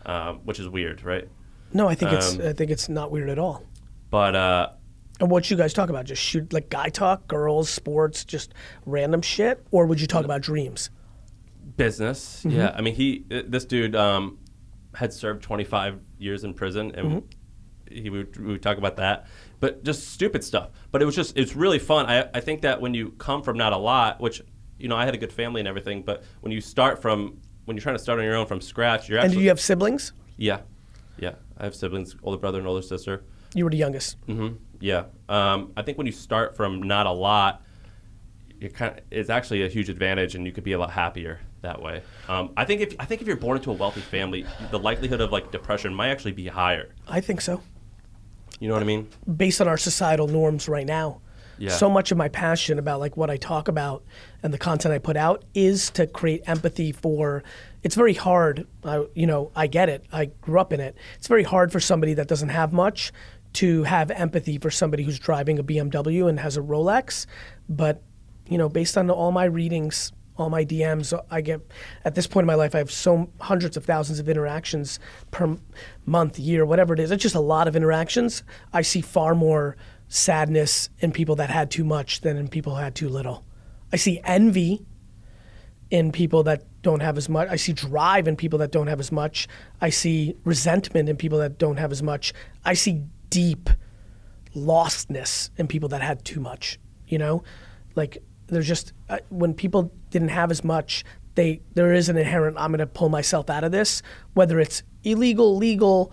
[0.05, 1.27] um, which is weird, right?
[1.73, 3.63] No, I think it's Um, I think it's not weird at all.
[4.09, 4.69] But uh,
[5.19, 6.05] And what you guys talk about?
[6.05, 8.53] Just shoot like guy talk, girls, sports, just
[8.85, 10.89] random shit, or would you talk about dreams?
[11.79, 12.43] Business.
[12.45, 12.57] Mm-hmm.
[12.57, 14.37] Yeah, I mean, he this dude um,
[14.93, 17.95] had served 25 years in prison, and Mm-hmm.
[18.03, 19.25] he would, we would talk about that,
[19.59, 20.69] but just stupid stuff.
[20.91, 22.05] But it was just it's really fun.
[22.05, 24.41] I I think that when you come from not a lot, which
[24.77, 27.75] you know I had a good family and everything, but when you start from when
[27.75, 30.13] you're trying to start on your own from scratch, you're And do you have siblings?
[30.37, 30.59] yeah,
[31.17, 31.33] yeah.
[31.57, 33.23] I have siblings, older brother and older sister.
[33.53, 34.17] You were the youngest.
[34.27, 34.55] Mm-hmm.
[34.79, 35.05] Yeah.
[35.27, 37.61] Um, I think when you start from not a lot,
[38.73, 41.81] kind of, it's actually a huge advantage, and you could be a lot happier that
[41.81, 42.01] way.
[42.27, 45.21] Um, I think if I think if you're born into a wealthy family, the likelihood
[45.21, 46.93] of like depression might actually be higher.
[47.07, 47.61] I think so.
[48.59, 49.07] You know what I mean?
[49.37, 51.21] based on our societal norms right now.
[51.57, 51.71] Yeah.
[51.71, 54.03] So much of my passion about like what I talk about
[54.41, 57.43] and the content I put out is to create empathy for.
[57.83, 58.65] It's very hard.
[58.83, 60.05] I, you know, I get it.
[60.11, 60.95] I grew up in it.
[61.17, 63.11] It's very hard for somebody that doesn't have much
[63.53, 67.25] to have empathy for somebody who's driving a BMW and has a Rolex.
[67.67, 68.03] But
[68.47, 71.61] you know, based on all my readings, all my DMs, I get
[72.05, 74.99] at this point in my life, I have so hundreds of thousands of interactions
[75.31, 75.57] per
[76.05, 77.11] month, year, whatever it is.
[77.11, 78.43] It's just a lot of interactions.
[78.73, 82.81] I see far more sadness in people that had too much than in people who
[82.81, 83.45] had too little.
[83.91, 84.85] I see envy
[85.89, 87.47] in people that don't have as much.
[87.49, 89.47] I see drive in people that don't have as much.
[89.81, 92.33] I see resentment in people that don't have as much.
[92.63, 93.69] I see deep
[94.55, 96.79] lostness in people that had too much.
[97.07, 97.43] You know,
[97.95, 101.03] like there's just uh, when people didn't have as much,
[101.35, 104.01] they there is an inherent I'm going to pull myself out of this,
[104.33, 106.11] whether it's illegal, legal.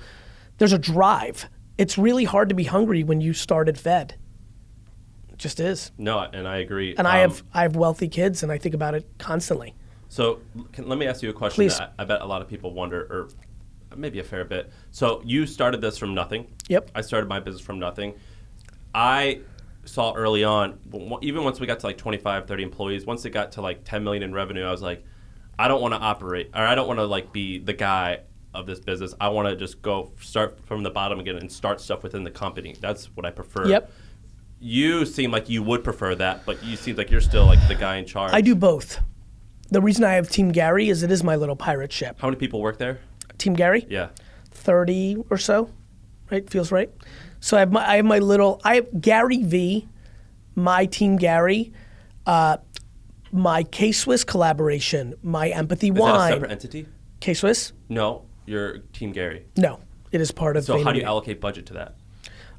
[0.58, 1.48] There's a drive.
[1.78, 4.14] It's really hard to be hungry when you started fed.
[5.28, 5.92] It just is.
[5.98, 6.94] No, and I agree.
[6.96, 9.74] And I Um, have I have wealthy kids, and I think about it constantly.
[10.08, 10.40] So
[10.72, 11.78] can, let me ask you a question Please.
[11.78, 13.28] that I, I bet a lot of people wonder, or
[13.96, 14.70] maybe a fair bit.
[14.92, 16.46] So you started this from nothing.
[16.68, 16.90] Yep.
[16.94, 18.14] I started my business from nothing.
[18.94, 19.40] I
[19.86, 20.78] saw early on,
[21.22, 24.04] even once we got to like 25, 30 employees, once it got to like 10
[24.04, 25.04] million in revenue, I was like,
[25.58, 28.20] I don't want to operate, or I don't want to like be the guy
[28.52, 29.14] of this business.
[29.20, 32.30] I want to just go start from the bottom again and start stuff within the
[32.30, 32.74] company.
[32.80, 33.66] That's what I prefer.
[33.68, 33.90] Yep.
[34.58, 37.74] you seem like you would prefer that, but you seem like you're still like the
[37.74, 38.32] guy in charge.
[38.32, 39.00] I do both.
[39.70, 42.16] The reason I have Team Gary is it is my little pirate ship.
[42.20, 43.00] How many people work there?
[43.38, 44.08] Team Gary, Yeah.
[44.52, 45.70] 30 or so,
[46.30, 46.48] right?
[46.48, 46.90] Feels right.
[47.46, 49.86] So I have my I have my little I have GaryVee,
[50.56, 51.72] my Team Gary,
[52.26, 52.56] uh,
[53.30, 56.88] my K Swiss collaboration, my Empathy Is that a separate entity?
[57.20, 57.72] K Swiss?
[57.88, 59.46] No, you're Team Gary.
[59.56, 59.78] No,
[60.10, 60.64] it is part of.
[60.64, 61.94] So how do you allocate budget to that?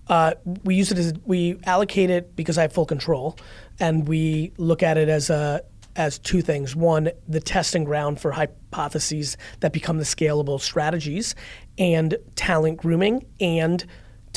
[0.08, 3.38] Uh, we use it as we allocate it because I have full control,
[3.82, 5.64] and we look at it as a
[5.98, 6.78] as two things.
[6.78, 11.36] One, the testing ground for hypotheses that become the scalable strategies,
[11.78, 13.86] and talent grooming and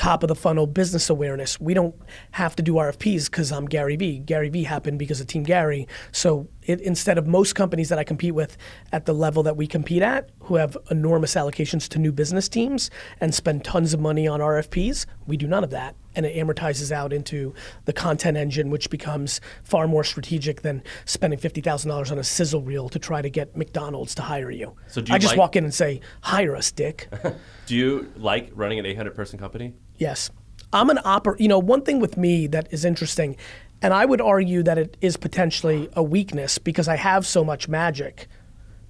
[0.01, 1.61] top of the funnel business awareness.
[1.61, 1.95] We don't
[2.31, 4.19] have to do RFPs because I'm Gary Vee.
[4.19, 5.87] Gary Vee happened because of Team Gary.
[6.11, 8.57] So it, instead of most companies that I compete with
[8.93, 12.91] at the level that we compete at, who have enormous allocations to new business teams
[13.21, 15.97] and spend tons of money on RFPs, we do none of that.
[16.17, 17.53] And it amortizes out into
[17.85, 22.89] the content engine, which becomes far more strategic than spending $50,000 on a sizzle reel
[22.89, 24.75] to try to get McDonald's to hire you.
[24.87, 27.09] So do you I just like- walk in and say, hire us, dick.
[27.67, 29.75] Do you like running an 800 person company?
[30.01, 30.31] Yes.
[30.73, 33.37] I'm an oper you know, one thing with me that is interesting,
[33.83, 37.69] and I would argue that it is potentially a weakness because I have so much
[37.69, 38.27] magic.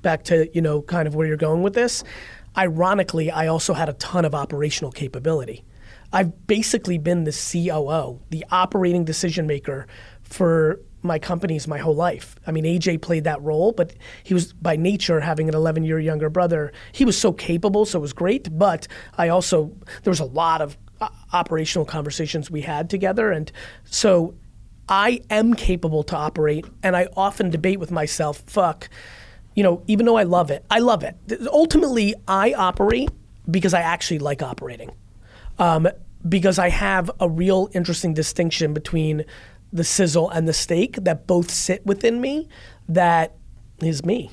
[0.03, 2.05] Back to, you know, kind of where you're going with this.
[2.57, 5.65] Ironically, I also had a ton of operational capability.
[6.13, 9.87] I've basically been the COO, the operating decision maker
[10.23, 12.37] for my companies my whole life.
[12.47, 15.99] I mean, AJ played that role, but he was by nature having an 11 year
[15.99, 16.73] younger brother.
[16.93, 18.59] He was so capable, so it was great.
[18.59, 20.77] But I also, there was a lot of
[21.33, 23.31] operational conversations we had together.
[23.31, 23.51] And
[23.85, 24.35] so
[24.89, 26.67] I am capable to operate.
[26.83, 28.89] And I often debate with myself, fuck,
[29.55, 31.17] you know, even though I love it, I love it.
[31.49, 33.11] Ultimately, I operate
[33.51, 34.91] because I actually like operating
[35.59, 35.89] um,
[36.29, 39.25] because I have a real interesting distinction between
[39.73, 42.49] the sizzle and the steak that both sit within me.
[42.89, 43.37] That
[43.81, 44.31] is me.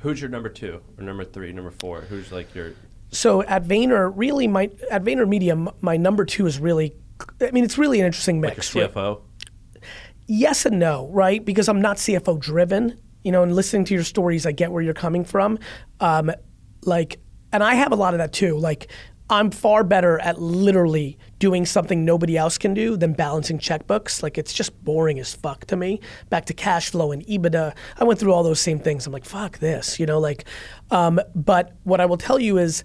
[0.00, 2.02] Who's your number two or number three, number four?
[2.02, 2.72] Who's like your
[3.10, 6.94] So at Vayner, really, my at Vayner Media, my number two is really.
[7.40, 8.74] I mean, it's really an interesting like mix.
[8.74, 8.92] right?
[8.92, 9.20] CFO?
[10.30, 11.44] yes and no, right?
[11.44, 12.98] Because I'm not CFO driven.
[13.24, 15.58] You know, and listening to your stories, I get where you're coming from.
[15.98, 16.30] Um,
[16.84, 17.20] like,
[17.52, 18.56] and I have a lot of that too.
[18.56, 18.90] Like,
[19.28, 24.22] I'm far better at literally doing something nobody else can do than balancing checkbooks.
[24.22, 25.98] Like, it's just boring as fuck to me.
[26.28, 27.74] Back to cash flow and EBITDA.
[27.98, 29.06] I went through all those same things.
[29.06, 30.44] I'm like, fuck this, you know, like,
[30.92, 32.84] um, but what I will tell you is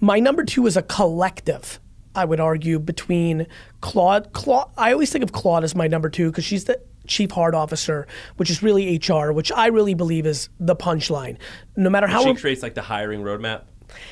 [0.00, 1.80] my number two is a collective.
[2.14, 3.46] I would argue between
[3.80, 4.32] Claude.
[4.32, 4.70] Claude.
[4.76, 8.06] I always think of Claude as my number two because she's the chief heart officer,
[8.36, 11.38] which is really HR, which I really believe is the punchline.
[11.76, 13.62] No matter how She creates like the hiring roadmap.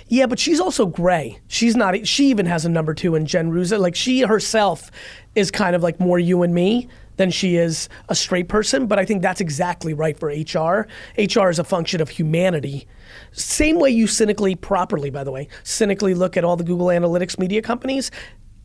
[0.09, 1.39] Yeah, but she's also gray.
[1.49, 2.07] She's not.
[2.07, 3.79] She even has a number two in Jen Ruza.
[3.79, 4.91] Like she herself
[5.35, 8.87] is kind of like more you and me than she is a straight person.
[8.87, 10.89] But I think that's exactly right for HR.
[11.19, 12.87] HR is a function of humanity.
[13.33, 17.39] Same way you cynically, properly, by the way, cynically look at all the Google Analytics
[17.39, 18.11] media companies.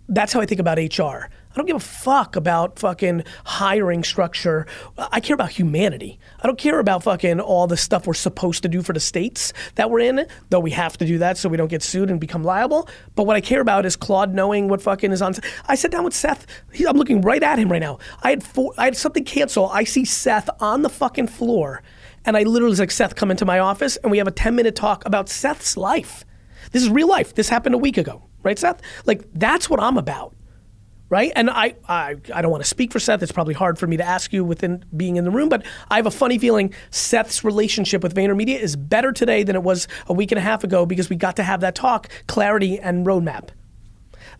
[0.07, 1.29] That's how I think about HR.
[1.55, 4.67] I don't give a fuck about fucking hiring structure.
[4.97, 6.19] I care about humanity.
[6.43, 9.53] I don't care about fucking all the stuff we're supposed to do for the states
[9.75, 12.19] that we're in, though we have to do that so we don't get sued and
[12.19, 12.89] become liable.
[13.15, 15.33] But what I care about is Claude knowing what fucking is on.
[15.65, 16.45] I sat down with Seth.
[16.73, 17.99] He, I'm looking right at him right now.
[18.21, 19.69] I had four, I had something cancel.
[19.69, 21.83] I see Seth on the fucking floor,
[22.25, 24.57] and I literally was like, Seth, come into my office, and we have a 10
[24.57, 26.25] minute talk about Seth's life.
[26.73, 27.33] This is real life.
[27.33, 28.81] This happened a week ago, right, Seth?
[29.05, 30.34] Like that's what I'm about
[31.09, 31.31] right?
[31.35, 33.21] And I, I, I don't want to speak for Seth.
[33.21, 35.97] It's probably hard for me to ask you within being in the room, but I
[35.97, 40.13] have a funny feeling Seth's relationship with VaynerMedia is better today than it was a
[40.13, 43.49] week and a half ago because we got to have that talk, clarity, and roadmap.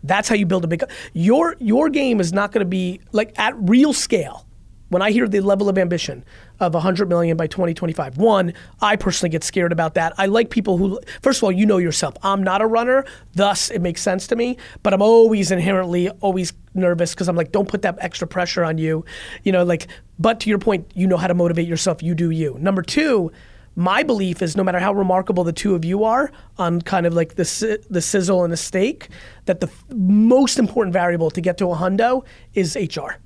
[0.02, 0.84] That's how you build a big.
[1.14, 4.46] Your your game is not going to be like at real scale.
[4.88, 6.24] When I hear the level of ambition
[6.60, 10.14] of 100 million by 2025, one, I personally get scared about that.
[10.18, 12.14] I like people who, first of all, you know yourself.
[12.22, 14.56] I'm not a runner, thus it makes sense to me.
[14.82, 18.78] But I'm always inherently always nervous because I'm like, don't put that extra pressure on
[18.78, 19.04] you,
[19.42, 19.64] you know.
[19.64, 19.88] Like,
[20.18, 22.02] but to your point, you know how to motivate yourself.
[22.02, 22.56] You do you.
[22.58, 23.32] Number two,
[23.76, 27.12] my belief is no matter how remarkable the two of you are on kind of
[27.12, 29.08] like the the sizzle and the steak,
[29.44, 33.20] that the most important variable to get to a hundo is HR,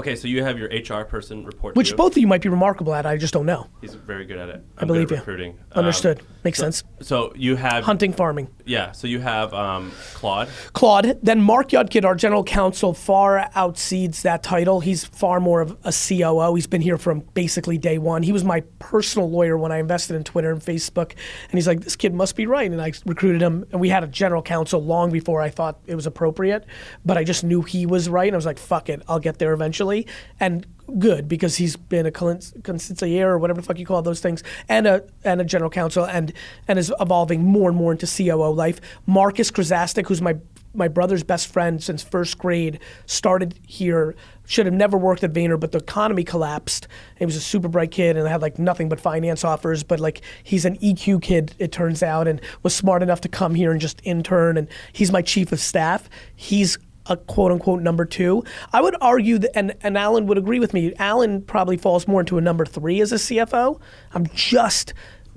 [0.00, 1.76] Okay, so you have your HR person report.
[1.76, 3.04] which both of you might be remarkable at.
[3.04, 3.66] I just don't know.
[3.82, 4.64] He's very good at it.
[4.78, 5.18] I I'm believe you.
[5.18, 5.58] recruiting.
[5.72, 6.22] Um, Understood.
[6.42, 6.84] Makes so, sense.
[7.02, 8.48] So you have Hunting, farming.
[8.70, 8.92] Yeah.
[8.92, 10.48] So you have um, Claude.
[10.74, 11.18] Claude.
[11.24, 14.78] Then Mark Yudkin, our general counsel, far outseeds that title.
[14.78, 16.54] He's far more of a COO.
[16.54, 18.22] He's been here from basically day one.
[18.22, 21.14] He was my personal lawyer when I invested in Twitter and Facebook.
[21.50, 22.70] And he's like, this kid must be right.
[22.70, 23.66] And I recruited him.
[23.72, 26.64] And we had a general counsel long before I thought it was appropriate.
[27.04, 28.28] But I just knew he was right.
[28.28, 30.06] And I was like, fuck it, I'll get there eventually.
[30.38, 30.64] And
[30.98, 34.86] good because he's been a consigliere or whatever the fuck you call those things, and
[34.86, 36.32] a and a general counsel, and
[36.68, 38.80] and is evolving more and more into COO life.
[39.06, 40.36] Marcus Krasastik, who's my
[40.72, 44.14] my brother's best friend since first grade, started here.
[44.46, 46.88] Should have never worked at Vayner, but the economy collapsed.
[47.18, 49.82] He was a super bright kid and had like nothing but finance offers.
[49.82, 53.54] But like he's an EQ kid, it turns out, and was smart enough to come
[53.54, 54.56] here and just intern.
[54.56, 56.08] And he's my chief of staff.
[56.34, 58.44] He's a quote unquote number two.
[58.72, 62.20] I would argue that, and, and Alan would agree with me, Alan probably falls more
[62.20, 63.80] into a number three as a CFO.
[64.12, 64.94] I'm just,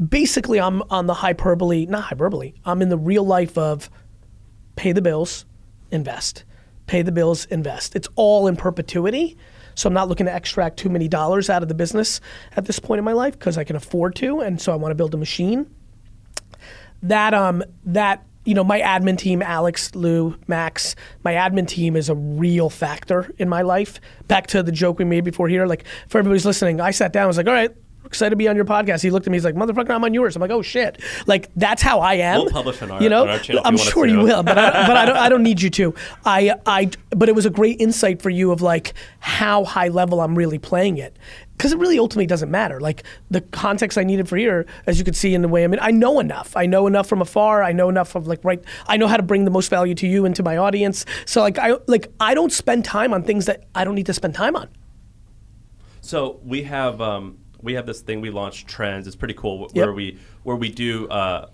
[0.10, 3.90] basically, I'm on the hyperbole, not hyperbole, I'm in the real life of
[4.76, 5.46] pay the bills,
[5.92, 6.44] invest.
[6.86, 7.96] Pay the bills, invest.
[7.96, 9.38] It's all in perpetuity.
[9.76, 12.22] So I'm not looking to extract too many dollars out of the business
[12.56, 14.92] at this point in my life because I can afford to, and so I want
[14.92, 15.74] to build a machine.
[17.02, 22.10] That um that you know, my admin team, Alex, Lou, Max, my admin team is
[22.10, 24.00] a real factor in my life.
[24.28, 27.24] Back to the joke we made before here, like for everybody's listening, I sat down,
[27.24, 27.76] I was like, all right,
[28.14, 29.02] excited to be on your podcast.
[29.02, 30.36] He looked at me, he's like, motherfucker, I'm on yours.
[30.36, 31.02] I'm like, oh shit.
[31.28, 32.42] Like that's how I am.
[32.42, 33.24] We'll publish on our, you know?
[33.24, 33.64] on our channel.
[33.66, 35.96] I'm you sure you will, but I, but I don't, I don't need you to.
[36.26, 40.22] I, I, but it was a great insight for you of like how high level
[40.22, 41.18] I'm really playing it
[41.58, 42.80] because it really ultimately doesn't matter.
[42.80, 45.74] Like the context I needed for here, as you could see in the way I'm
[45.74, 46.56] in, I know enough.
[46.56, 47.64] I know enough from afar.
[47.64, 48.64] I know enough of like right.
[48.88, 51.06] I know how to bring the most value to you and to my audience.
[51.26, 54.14] So like I like I don't spend time on things that I don't need to
[54.14, 54.70] spend time on.
[56.02, 59.08] So we have um, we have this thing we launched Trends.
[59.08, 59.96] It's pretty cool where Yep.
[59.96, 61.08] we where we do.
[61.08, 61.48] Uh,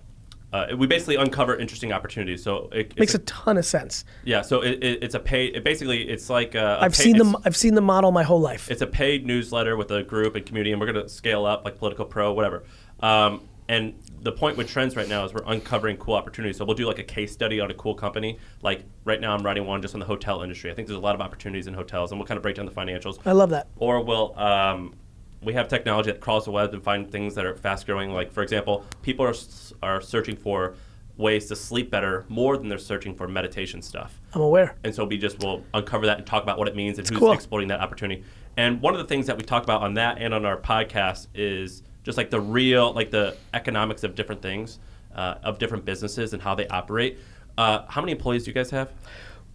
[0.52, 2.41] uh, we basically uncover interesting opportunities.
[2.41, 4.04] So it, Makes it's a ton of sense.
[4.24, 4.41] yeah.
[4.41, 5.56] So it, it, it's a paid.
[5.56, 8.24] It basically, it's like a, a I've paid- seen the I've seen the model my
[8.24, 8.72] whole life.
[8.72, 11.63] it's a paid newsletter with a group and community, and we're going to scale up
[11.65, 12.63] like Politico Pro, whatever.
[13.00, 16.58] Um, and the point with Trends right now is we're uncovering cool opportunities.
[16.58, 18.39] So we'll do like a case study on a cool company.
[18.63, 20.72] Like right now, I'm writing one just on the hotel industry.
[20.72, 22.65] I think there's a lot of opportunities in hotels, and we'll kind of break down
[22.65, 23.19] the financials.
[23.24, 23.67] I love that.
[23.78, 24.95] Or we'll um,
[25.41, 28.12] we have technology that crawls the web and find things that are fast growing.
[28.12, 29.34] Like for example, people are
[29.82, 30.75] are searching for
[31.19, 34.19] ways to sleep better more than they're searching for meditation stuff.
[34.34, 34.75] I'm aware.
[34.86, 37.19] And so we just will uncover that and talk about what it means and who's
[37.19, 37.34] cool.
[37.34, 38.23] exploiting that opportunity.
[38.56, 41.28] And one of the things that we talk about on that and on our podcast
[41.36, 44.80] is just like the real, like the economics of different things,
[45.13, 47.19] uh, of different businesses and how they operate.
[47.58, 48.89] Uh, how many employees do you guys have?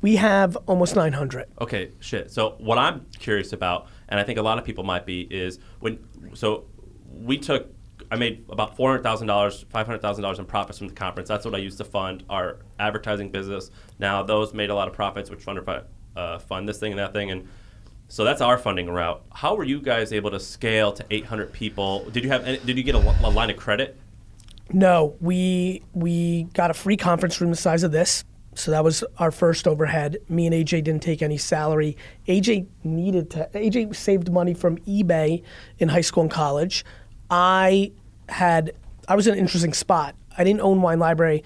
[0.02, 1.46] We have almost 900.
[1.62, 2.30] Okay, shit.
[2.30, 5.58] So what I'm curious about, and I think a lot of people might be, is
[5.80, 5.98] when.
[6.34, 6.64] So
[7.10, 7.72] we took.
[8.10, 10.94] I made about four hundred thousand dollars, five hundred thousand dollars in profits from the
[10.94, 11.28] conference.
[11.28, 13.70] That's what I used to fund our advertising business.
[13.98, 15.68] Now those made a lot of profits, which funded
[16.16, 17.48] uh, fund this thing and that thing, and
[18.08, 19.24] so that's our funding route.
[19.32, 22.08] How were you guys able to scale to eight hundred people?
[22.10, 22.44] Did you have?
[22.44, 23.98] Did you get a, a line of credit?
[24.72, 28.24] No, we we got a free conference room the size of this.
[28.58, 30.18] So that was our first overhead.
[30.28, 31.96] Me and AJ didn't take any salary.
[32.28, 35.42] AJ needed to AJ saved money from eBay
[35.78, 36.84] in high school and college.
[37.30, 37.92] I
[38.28, 38.72] had
[39.08, 40.14] I was in an interesting spot.
[40.36, 41.44] I didn't own Wine Library.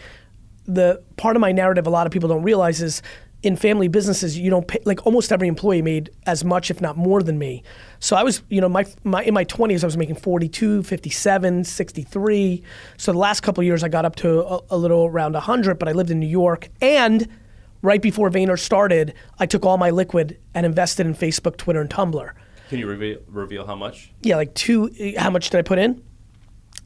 [0.66, 3.02] The part of my narrative a lot of people don't realize is
[3.42, 6.96] in family businesses you don't pay like almost every employee made as much if not
[6.96, 7.62] more than me.
[8.00, 11.64] So i was you know my, my in my 20s i was making 42 57
[11.64, 12.62] 63
[12.96, 15.78] so the last couple of years i got up to a, a little around 100
[15.78, 16.68] but i lived in new york.
[16.80, 17.28] And
[17.82, 21.90] right before Vayner started i took all my liquid and invested in facebook twitter and
[21.90, 22.32] tumblr.
[22.68, 24.10] Can you reveal, reveal how much?
[24.22, 26.02] yeah like two how much did i put in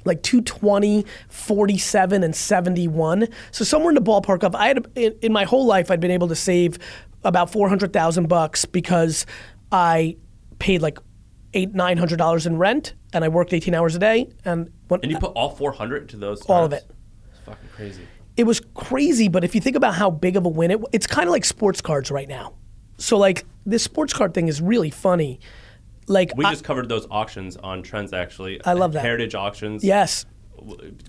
[0.04, 5.32] like 220 47 and 71 so somewhere in the ballpark of i had in, in
[5.32, 6.78] my whole life i'd been able to save
[7.24, 9.26] about 400000 bucks because
[9.70, 10.16] i
[10.58, 10.98] paid like
[11.54, 15.00] eight nine hundred dollars in rent and i worked 18 hours a day and when,
[15.02, 16.42] And you put all four hundred into those.
[16.42, 16.84] All of it.
[17.30, 18.02] It's fucking crazy.
[18.36, 21.06] it was crazy but if you think about how big of a win it it's
[21.06, 22.54] kind of like sports cards right now
[22.98, 25.40] so like this sports card thing is really funny
[26.06, 28.64] like We I- just covered those auctions on Trends actually.
[28.64, 29.04] I love that.
[29.04, 29.84] Heritage auctions.
[29.84, 30.26] yes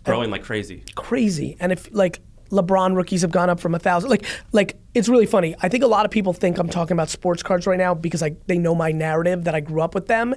[0.03, 0.83] growing like crazy.
[0.95, 1.55] crazy.
[1.59, 5.25] And if like LeBron rookies have gone up from a thousand, like like it's really
[5.25, 5.55] funny.
[5.61, 8.21] I think a lot of people think I'm talking about sports cards right now because
[8.23, 10.33] I they know my narrative that I grew up with them,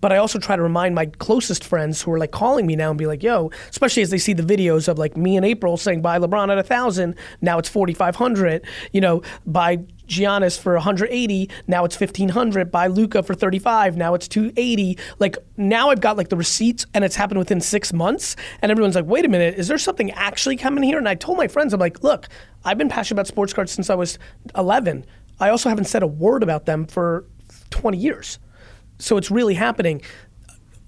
[0.00, 2.90] but I also try to remind my closest friends who are like calling me now
[2.90, 5.76] and be like, yo, especially as they see the videos of like me and April
[5.76, 8.66] saying buy LeBron at a thousand, now it's forty five hundred.
[8.92, 12.70] You know, buy Giannis for 180, now it's 1500.
[12.70, 14.98] Buy Luka for 35, now it's 280.
[15.18, 18.34] Like now I've got like the receipts and it's happened within six months.
[18.62, 20.98] And everyone's like, wait a minute, is there something actually coming here?
[20.98, 22.28] And I told my friends, I'm like, look,
[22.64, 24.18] I've been passionate about sports cards since I was
[24.56, 25.04] 11.
[25.40, 27.26] I also haven't said a word about them for
[27.70, 28.38] 20 years.
[28.98, 30.02] So it's really happening.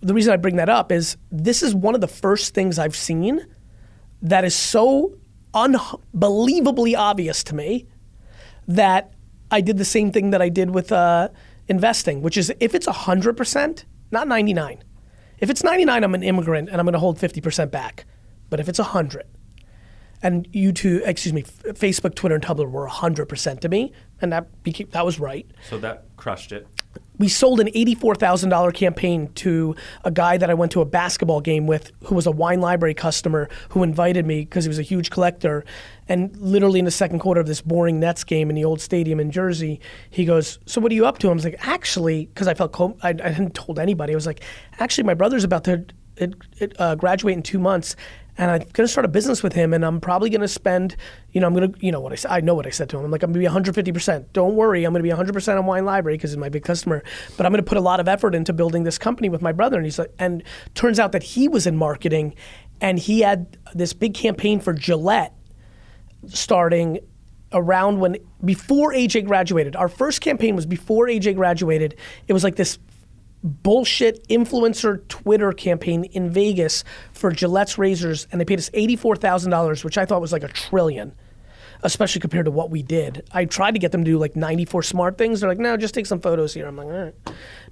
[0.01, 2.97] The reason I bring that up is this is one of the first things I've
[2.97, 3.47] seen
[4.23, 5.17] that is so
[5.55, 7.87] unbelievably obvious to me
[8.69, 9.13] that
[9.51, 11.29] I did the same thing that I did with uh,
[11.69, 14.85] investing, which is if it's 100%, not 99.
[15.39, 18.05] If it's 99, I'm an immigrant and I'm going to hold 50% back.
[18.49, 19.27] But if it's 100,
[20.23, 24.63] and you YouTube, excuse me, Facebook, Twitter, and Tumblr were 100% to me, and that
[24.63, 25.51] became, that was right.
[25.69, 26.67] So that crushed it.
[27.19, 31.67] We sold an $84,000 campaign to a guy that I went to a basketball game
[31.67, 35.11] with who was a wine library customer who invited me because he was a huge
[35.11, 35.67] collector.
[36.09, 39.21] And literally in the second quarter of this boring Nets game in the old stadium
[39.21, 41.29] in Jersey, he goes, So what are you up to?
[41.29, 44.15] I was like, Actually, because I felt, co- I, I hadn't told anybody.
[44.15, 44.43] I was like,
[44.79, 45.85] Actually, my brother's about to
[46.79, 47.97] uh, graduate in two months
[48.39, 50.97] and I'm to start a business with him, and I'm probably to spend,
[51.33, 52.99] you know, I'm to, you know, what I said, I know what I said to
[52.99, 53.05] him.
[53.05, 54.27] I'm like, I'm to be 150%.
[54.33, 57.03] Don't worry, I'm to be 100% on Wine Library because he's my big customer,
[57.37, 59.77] but I'm to put a lot of effort into building this company with my brother.
[59.77, 60.43] And he's like, and
[60.75, 62.35] turns out that he was in marketing,
[62.81, 65.35] and he had this big campaign for Gillette
[66.29, 66.99] starting
[67.53, 69.75] around when before AJ graduated.
[69.75, 71.97] Our first campaign was before AJ graduated.
[72.29, 72.79] It was like this
[73.43, 79.99] bullshit influencer Twitter campaign in Vegas for Gillette's razors, and they paid us $84,000, which
[79.99, 81.15] I thought was like a trillion,
[81.83, 83.27] especially compared to what we did.
[83.33, 85.41] I tried to get them to do like 94 smart things.
[85.41, 86.67] They're like, no, just take some photos here.
[86.67, 87.15] I'm like, all right.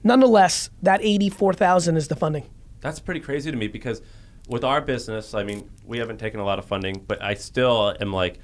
[0.03, 2.49] Nonetheless, that 84,000 is the funding.
[2.81, 4.03] That's pretty crazy to me because
[4.49, 7.95] with our business, I mean, we haven't taken a lot of funding, but I still
[8.01, 8.39] am like,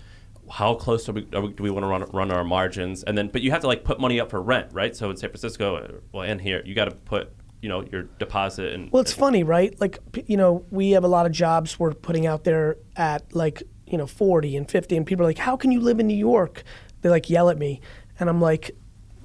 [0.50, 3.02] how close we, we, do we want to run, run our margins?
[3.02, 4.94] And then, but you have to like put money up for rent, right?
[4.94, 8.02] So in San Francisco, uh, well, and here, you got to put you know your
[8.18, 8.92] deposit and.
[8.92, 9.78] Well, it's funny, right?
[9.80, 13.62] Like you know, we have a lot of jobs we're putting out there at like
[13.86, 16.16] you know 40 and 50, and people are like, "How can you live in New
[16.16, 16.62] York?"
[17.00, 17.80] They like yell at me,
[18.20, 18.72] and I'm like,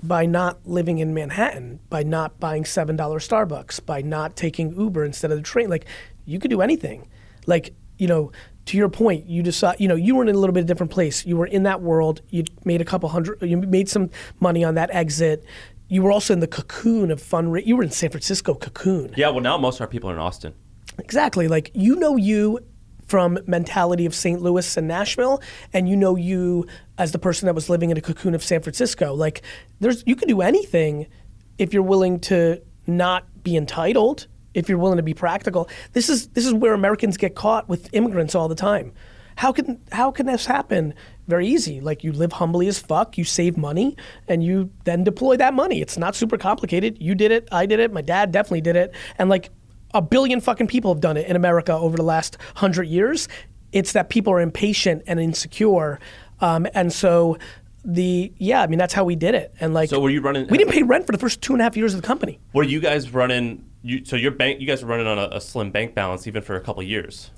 [0.02, 5.04] by not living in Manhattan, by not buying seven dollar Starbucks, by not taking Uber
[5.04, 5.70] instead of the train.
[5.70, 5.86] Like,
[6.26, 7.10] you could do anything.
[7.46, 8.32] Like, you know,
[8.70, 10.68] to your point, you decide, you know, you were in a little bit of a
[10.68, 11.26] different place.
[11.26, 12.22] You were in that world.
[12.30, 15.44] You made a couple hundred, you made some money on that exit.
[15.88, 17.52] You were also in the cocoon of fun.
[17.66, 19.12] You were in San Francisco cocoon.
[19.18, 20.54] Yeah, well, now most of our people are in Austin.
[21.00, 21.48] Exactly.
[21.48, 22.60] Like, you know, you
[23.08, 24.40] from mentality of St.
[24.40, 25.42] Louis and Nashville,
[25.74, 26.68] and you know you
[27.00, 29.16] as the person that was living in a cocoon of San Francisco.
[29.16, 29.42] Like,
[29.80, 31.08] there's you can do anything
[31.58, 35.70] if you're willing to not be entitled if you're willing to be practical.
[35.94, 38.94] This is this is where Americans get caught with immigrants all the time.
[39.36, 40.94] How can how can this happen?
[41.28, 41.80] Very easy.
[41.80, 43.96] Like you live humbly as fuck, you save money,
[44.28, 45.82] and you then deploy that money.
[45.82, 46.98] It's not super complicated.
[47.00, 49.50] You did it, I did it, my dad definitely did it, and like
[49.94, 53.28] a billion fucking people have done it in America over the last hundred years.
[53.72, 56.00] It's that people are impatient and insecure,
[56.42, 57.38] um, and so
[57.86, 59.54] the yeah, I mean that's how we did it.
[59.60, 60.48] And like, so were you running?
[60.48, 62.40] We didn't pay rent for the first two and a half years of the company.
[62.54, 65.42] Were you guys running you, so your bank, you guys were running on a, a
[65.42, 67.32] slim bank balance even for a couple years.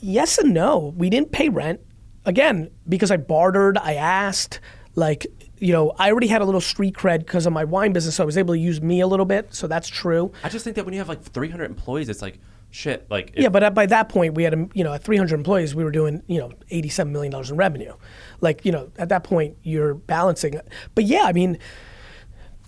[0.00, 0.94] Yes and no.
[0.96, 1.80] We didn't pay rent
[2.24, 3.78] again because I bartered.
[3.78, 4.60] I asked,
[4.94, 5.26] like,
[5.58, 8.22] you know, I already had a little street cred because of my wine business, so
[8.22, 9.54] I was able to use me a little bit.
[9.54, 10.32] So that's true.
[10.42, 12.38] I just think that when you have like 300 employees, it's like
[12.70, 13.06] shit.
[13.10, 15.84] Like yeah, but by that point, we had a, you know at 300 employees, we
[15.84, 17.94] were doing you know 87 million dollars in revenue.
[18.40, 20.58] Like you know, at that point, you're balancing.
[20.94, 21.58] But yeah, I mean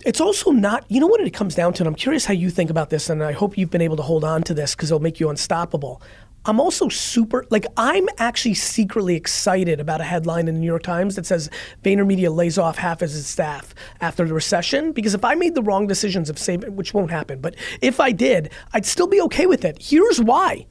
[0.04, 2.50] it's also not, you know what it comes down to, and I'm curious how you
[2.50, 4.90] think about this, and I hope you've been able to hold on to this because
[4.90, 6.02] it'll make you unstoppable.
[6.44, 10.82] I'm also super, like, I'm actually secretly excited about a headline in the New York
[10.82, 11.48] Times that says
[11.84, 14.90] VaynerMedia lays off half of its staff after the recession.
[14.90, 18.10] Because if I made the wrong decisions of saving, which won't happen, but if I
[18.10, 19.78] did, I'd still be okay with it.
[19.80, 20.66] Here's why.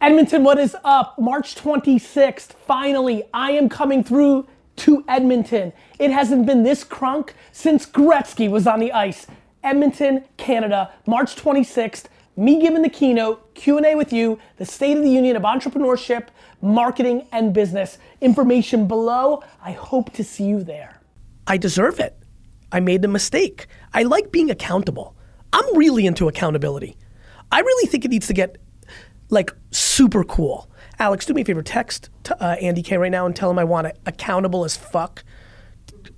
[0.00, 1.18] Edmonton, what is up?
[1.18, 5.72] March 26th, finally, I am coming through to Edmonton.
[5.98, 9.26] It hasn't been this crunk since Gretzky was on the ice.
[9.62, 12.04] Edmonton, Canada, March 26th.
[12.34, 16.28] Me giving the keynote, Q&A with you, the State of the Union of Entrepreneurship,
[16.62, 17.98] Marketing, and Business.
[18.22, 19.42] Information below.
[19.62, 21.02] I hope to see you there.
[21.46, 22.16] I deserve it.
[22.72, 23.66] I made the mistake.
[23.92, 25.14] I like being accountable.
[25.52, 26.96] I'm really into accountability.
[27.50, 28.56] I really think it needs to get
[29.28, 30.70] like super cool.
[31.02, 32.10] Alex, do me a favor, text
[32.40, 35.24] uh, Andy K right now and tell him I want it accountable as fuck.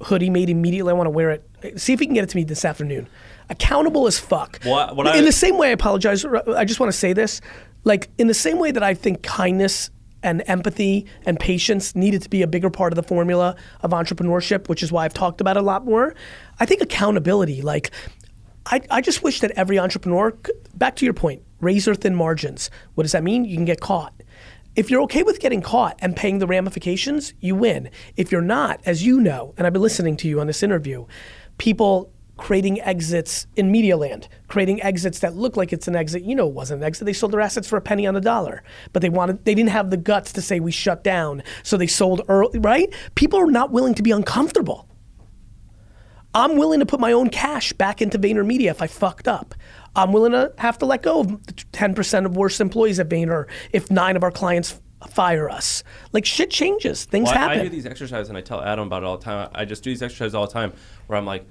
[0.03, 0.90] hoodie made immediately.
[0.90, 1.81] I want to wear it.
[1.81, 3.09] See if he can get it to me this afternoon.
[3.49, 4.61] Accountable as fuck.
[4.62, 6.22] What- what in I- the same way, I apologize.
[6.24, 7.41] I just want to say this.
[7.85, 9.89] Like in the same way that I think kindness
[10.22, 14.68] and empathy and patience needed to be a bigger part of the formula of entrepreneurship,
[14.68, 16.14] which is why I've talked about it a lot more.
[16.61, 17.91] I think accountability, like,
[18.66, 20.37] I, I just wish that every entrepreneur,
[20.74, 22.68] back to your point, razor thin margins.
[22.95, 23.45] What does that mean?
[23.47, 24.12] You can get caught.
[24.77, 27.91] If you're okay with getting caught and paying the ramifications, you win.
[28.16, 31.07] If you're not, as you know, and I've been listening to you on this interview,
[31.59, 36.25] people creating exits in media land, creating exits that look like it's an exit.
[36.25, 37.07] You know, it wasn't an exit.
[37.07, 39.70] They sold their assets for a penny on the dollar, but they wanted, they didn't
[39.70, 42.59] have the guts to say we shut down, so they sold early.
[42.59, 42.93] Right?
[43.14, 44.89] People are not willing to be uncomfortable.
[46.35, 49.55] I'm willing to put my own cash back into VaynerMedia if I fucked up.
[49.97, 53.47] I'm willing to have to let go of the 10% of worst employees at Vayner
[53.72, 54.80] if nine of our clients
[55.11, 55.84] fire us.
[56.12, 57.61] Like shit changes, things Well, I- happen.
[57.61, 59.49] I do these exercises and I tell Adam about it all the time.
[59.55, 60.72] I just do these exercises all the time
[61.07, 61.47] where I'm like,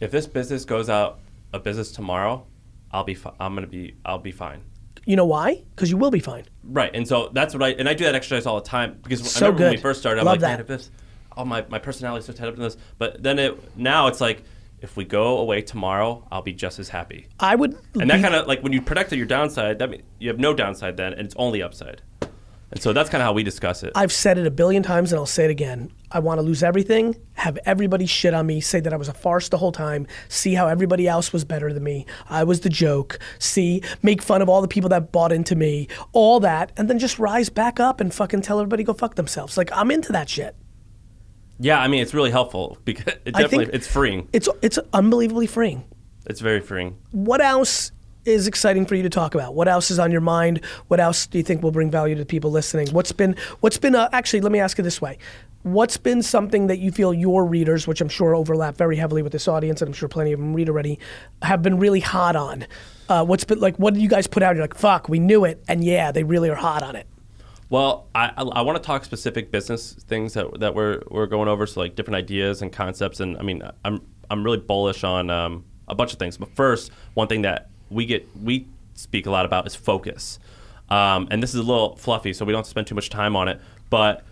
[0.00, 1.20] if this business goes out
[1.52, 2.46] of business tomorrow,
[2.90, 4.62] I'll be fi- I'm gonna be I'll be fine.
[5.06, 5.62] you know why?
[5.76, 6.44] Because you will be fine.
[6.64, 9.30] Right, and so that's what I and I do that exercise all the time because
[9.30, 10.50] So I remember when we first started, I'm Love like, that.
[10.52, 10.90] man, if this,
[11.36, 14.20] oh my my personality is so tied up in this, but then it now it's
[14.20, 14.42] like,
[14.80, 17.26] if we go away tomorrow, I'll be just as happy.
[17.38, 17.76] I would.
[17.94, 20.54] And that kind of like when you protect your downside, that mean you have no
[20.54, 22.02] downside then, and it's only upside.
[22.72, 23.92] And so that's kind of how we discuss it.
[23.96, 25.90] I've said it a billion times and I'll say it again.
[26.12, 29.14] I want to lose everything, have everybody shit on me, say that I was a
[29.14, 32.06] farce the whole time, see how everybody else was better than me.
[32.28, 33.18] I was the joke.
[33.40, 37.00] See, make fun of all the people that bought into me, all that, and then
[37.00, 39.56] just rise back up and fucking tell everybody go fuck themselves.
[39.56, 40.54] Like I'm into that shit.
[41.60, 44.28] Yeah, I mean it's really helpful because it definitely it's freeing.
[44.32, 45.84] It's it's unbelievably freeing.
[46.26, 46.96] It's very freeing.
[47.12, 47.92] What else
[48.24, 49.54] is exciting for you to talk about?
[49.54, 50.64] What else is on your mind?
[50.88, 52.88] What else do you think will bring value to the people listening?
[52.88, 54.40] What's been what's been uh, actually?
[54.40, 55.18] Let me ask it this way:
[55.62, 59.32] What's been something that you feel your readers, which I'm sure overlap very heavily with
[59.32, 60.98] this audience, and I'm sure plenty of them read already,
[61.42, 62.66] have been really hot on?
[63.10, 63.76] Uh, what's been like?
[63.76, 64.56] What did you guys put out?
[64.56, 67.06] You're like, fuck, we knew it, and yeah, they really are hot on it.
[67.70, 71.48] Well, I, I, I want to talk specific business things that, that we're, we're going
[71.48, 73.20] over, so like different ideas and concepts.
[73.20, 76.36] And I mean, I'm I'm really bullish on um, a bunch of things.
[76.36, 80.38] But first, one thing that we get we speak a lot about is focus.
[80.88, 83.48] Um, and this is a little fluffy, so we don't spend too much time on
[83.48, 83.60] it.
[83.88, 84.24] But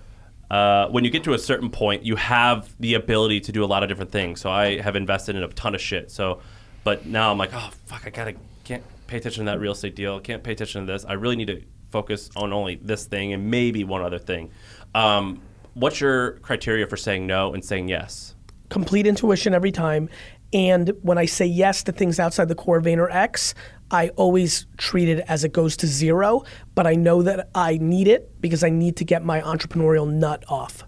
[0.50, 3.66] uh, when you get to a certain point, you have the ability to do a
[3.66, 4.40] lot of different things.
[4.40, 6.10] So I have invested in a ton of shit.
[6.10, 6.40] So,
[6.84, 8.34] but now I'm like, oh fuck, I gotta
[8.64, 10.18] can't pay attention to that real estate deal.
[10.20, 11.04] Can't pay attention to this.
[11.04, 14.50] I really need to focus on only this thing and maybe one other thing.
[14.94, 15.42] Um,
[15.74, 18.34] what's your criteria for saying no and saying yes?
[18.68, 20.08] complete intuition every time.
[20.52, 23.54] And when I say yes to things outside the core of VaynerX,
[23.90, 28.08] I always treat it as it goes to zero, but I know that I need
[28.08, 30.84] it because I need to get my entrepreneurial nut off.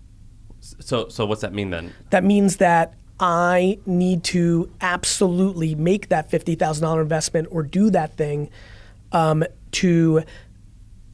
[0.61, 1.93] So, so what's that mean then?
[2.11, 8.51] That means that I need to absolutely make that $50,000 investment or do that thing
[9.13, 10.23] um, to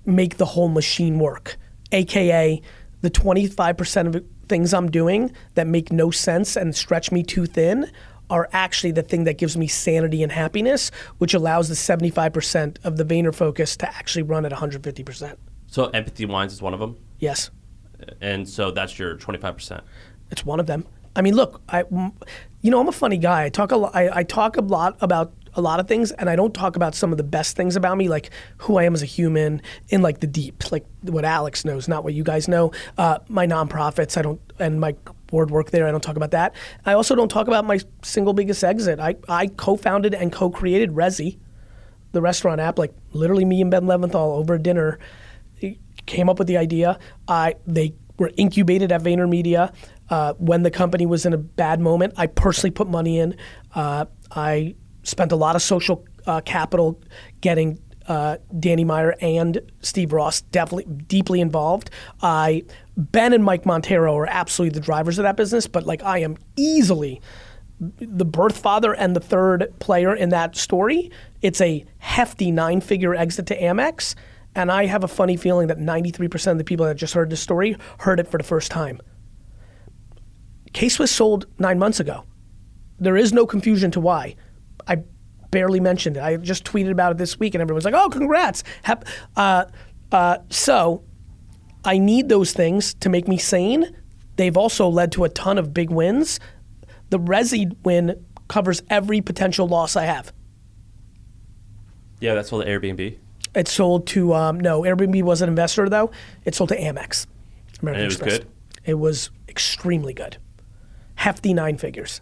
[0.07, 1.57] make the whole machine work,
[1.93, 2.61] aka
[3.03, 7.91] the 25% of things I'm doing that make no sense and stretch me too thin
[8.31, 12.97] are actually the thing that gives me sanity and happiness, which allows the 75% of
[12.97, 15.37] the Vayner focus to actually run at 150%.
[15.69, 17.51] So, empathy wines is one of them, Yes,
[18.21, 19.81] and so that's your 25%.
[20.31, 20.85] it's one of them.
[21.15, 21.85] I mean, look, I,
[22.61, 23.45] you know, I'm a funny guy.
[23.45, 23.95] I talk a lot.
[23.97, 26.95] I, I talk a lot about a lot of things, and I don't talk about
[26.95, 30.03] some of the best things about me, like who I am as a human, in
[30.03, 32.73] like the deep, like what Alex knows, not what you guys know.
[32.99, 34.95] Uh, my nonprofits, I don't, and my
[35.27, 35.89] board work there.
[35.89, 36.55] I don't talk about that.
[36.85, 39.01] I also don't talk about my single biggest exit.
[39.01, 41.39] I, I co-founded and co-created Resy,
[42.13, 42.79] the restaurant app.
[42.79, 44.99] Like literally, me and Ben Leventhal over dinner
[46.05, 46.99] came up with the idea.
[47.27, 49.75] I they were incubated at VaynerMedia.
[50.09, 53.37] Uh, when the company was in a bad moment, I personally put money in.
[53.75, 54.77] Uh, I
[55.07, 57.01] spent a lot of social uh, capital
[57.41, 57.79] getting
[58.09, 61.91] uh, Danny Meyer and Steve Ross definitely deeply involved.
[62.23, 62.65] I
[62.97, 66.37] Ben and Mike Montero are absolutely the drivers of that business, but like I am
[66.57, 67.21] easily
[67.81, 71.11] the birth father and the third player in that story.
[71.43, 74.15] It's a hefty nine figure exit to Amex.
[74.55, 77.41] And I have a funny feeling that 93% of the people that just heard this
[77.41, 79.01] story heard it for the first time.
[80.73, 82.25] Case was sold nine months ago.
[82.99, 84.37] There is no confusion to why.
[84.87, 85.03] I
[85.51, 86.23] barely mentioned it.
[86.23, 88.63] I just tweeted about it this week, and everyone's like, "Oh, congrats!"
[89.37, 89.65] Uh,
[90.13, 91.03] uh, so,
[91.85, 93.97] I need those things to make me sane.
[94.37, 96.39] They've also led to a ton of big wins.
[97.11, 100.33] The Resy win covers every potential loss I have.
[102.21, 103.19] Yeah, that's all the Airbnb.
[103.55, 106.11] It sold to um, no Airbnb was an investor though.
[106.45, 107.27] It sold to Amex.
[107.81, 108.39] American And it was Express.
[108.39, 108.49] good?
[108.85, 110.37] It was extremely good.
[111.17, 112.21] hefty nine figures.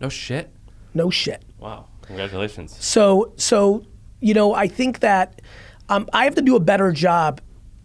[0.00, 0.50] No shit.
[0.94, 1.44] No shit.
[1.58, 1.86] Wow.
[2.06, 2.76] Congratulations.
[2.84, 3.84] So so
[4.20, 5.40] you know I think that
[5.88, 7.40] um, I have to do a better job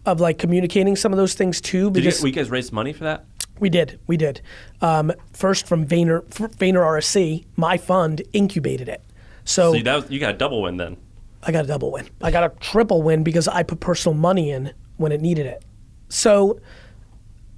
[0.06, 2.92] of like communicating some of those things too Did you, because we guys raise money
[2.92, 3.24] for that?
[3.60, 4.40] we did we did
[4.80, 9.02] um, first from Vayner VaynerRSE my fund incubated it.
[9.44, 10.96] So, So that was, you got a double win then.
[11.42, 12.08] I got a double win.
[12.20, 15.64] I got a triple win because I put personal money in when it needed it.
[16.08, 16.60] So,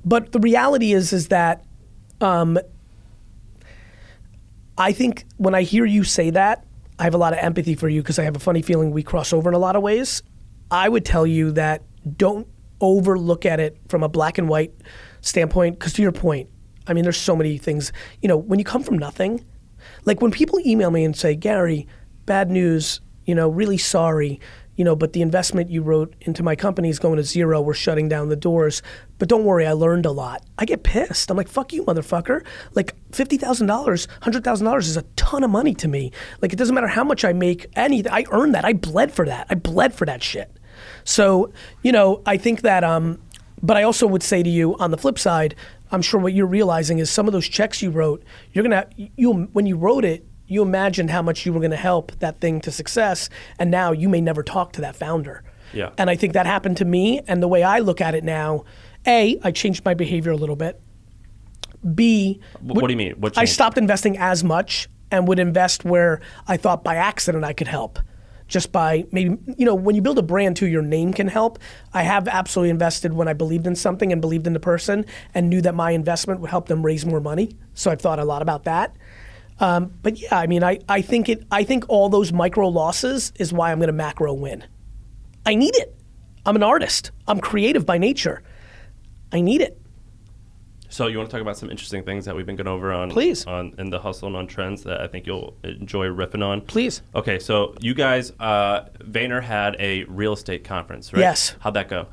[0.05, 1.65] but the reality is, is that
[2.21, 2.59] um,
[4.81, 6.64] I think when I hear you say that,
[6.99, 9.03] I have a lot of empathy for you because I have a funny feeling we
[9.03, 10.22] cross over in a lot of ways.
[10.70, 11.83] I would tell you that
[12.16, 12.49] don't
[12.81, 14.72] overlook at it from a black and white
[15.20, 16.49] standpoint because to your point,
[16.87, 17.93] I mean, there's so many things.
[18.22, 19.45] You know, when you come from nothing,
[20.07, 21.87] like when people email me and say, Gary,
[22.24, 24.41] bad news, you know, really sorry,
[24.81, 27.61] you know, but the investment you wrote into my company is going to zero.
[27.61, 28.81] We're shutting down the doors.
[29.18, 30.43] But don't worry, I learned a lot.
[30.57, 31.31] I get pissed.
[31.31, 32.47] I'm like, fuck you, motherfucker.
[32.72, 36.12] Like $50,000, $100,000 is a ton of money to me.
[36.41, 38.64] Like, it doesn't matter how much I make, any, I earned that.
[38.64, 39.49] I bled for that.
[39.51, 40.51] I bled for that shit.
[41.05, 41.53] So,
[41.83, 43.20] you know, I think that, um,
[43.62, 45.57] but I also would say to you on the flip side,
[45.93, 48.24] I'm sure what you're realizing is some of those checks you wrote,
[48.55, 52.13] you're gonna, you when you wrote it, you imagined how much you were gonna help
[52.19, 55.43] that thing to success, and now you may never talk to that founder.
[55.73, 55.91] Yeah.
[55.97, 58.65] And I think that happened to me, and the way I look at it now,
[59.07, 60.81] a, I changed my behavior a little bit.
[61.95, 63.13] B, Wh- what do you mean?
[63.13, 67.53] What I stopped investing as much and would invest where I thought by accident I
[67.53, 67.99] could help.
[68.49, 71.61] Just by maybe, you know, when you build a brand too, your name can help.
[71.95, 75.49] I have absolutely invested when I believed in something and believed in the person and
[75.49, 77.57] knew that my investment would help them raise more money.
[77.75, 78.97] So I've thought a lot about that.
[79.61, 81.47] Um, but yeah, I mean, I, I think it.
[81.51, 84.65] I think all those micro losses is why I'm going to macro win.
[85.45, 85.95] I need it.
[86.47, 87.11] I'm an artist.
[87.29, 88.43] I'm creative by nature.
[89.33, 89.81] I need it.
[90.89, 93.11] So you want to talk about some interesting things that we've been going over on
[93.11, 93.47] Please.
[93.47, 96.63] on in the hustle and on trends that I think you'll enjoy riffing on.
[96.63, 97.03] Please.
[97.15, 101.21] Okay, so you guys, uh, Vayner had a real estate conference, right?
[101.21, 101.55] Yes.
[101.61, 102.09] How'd that go?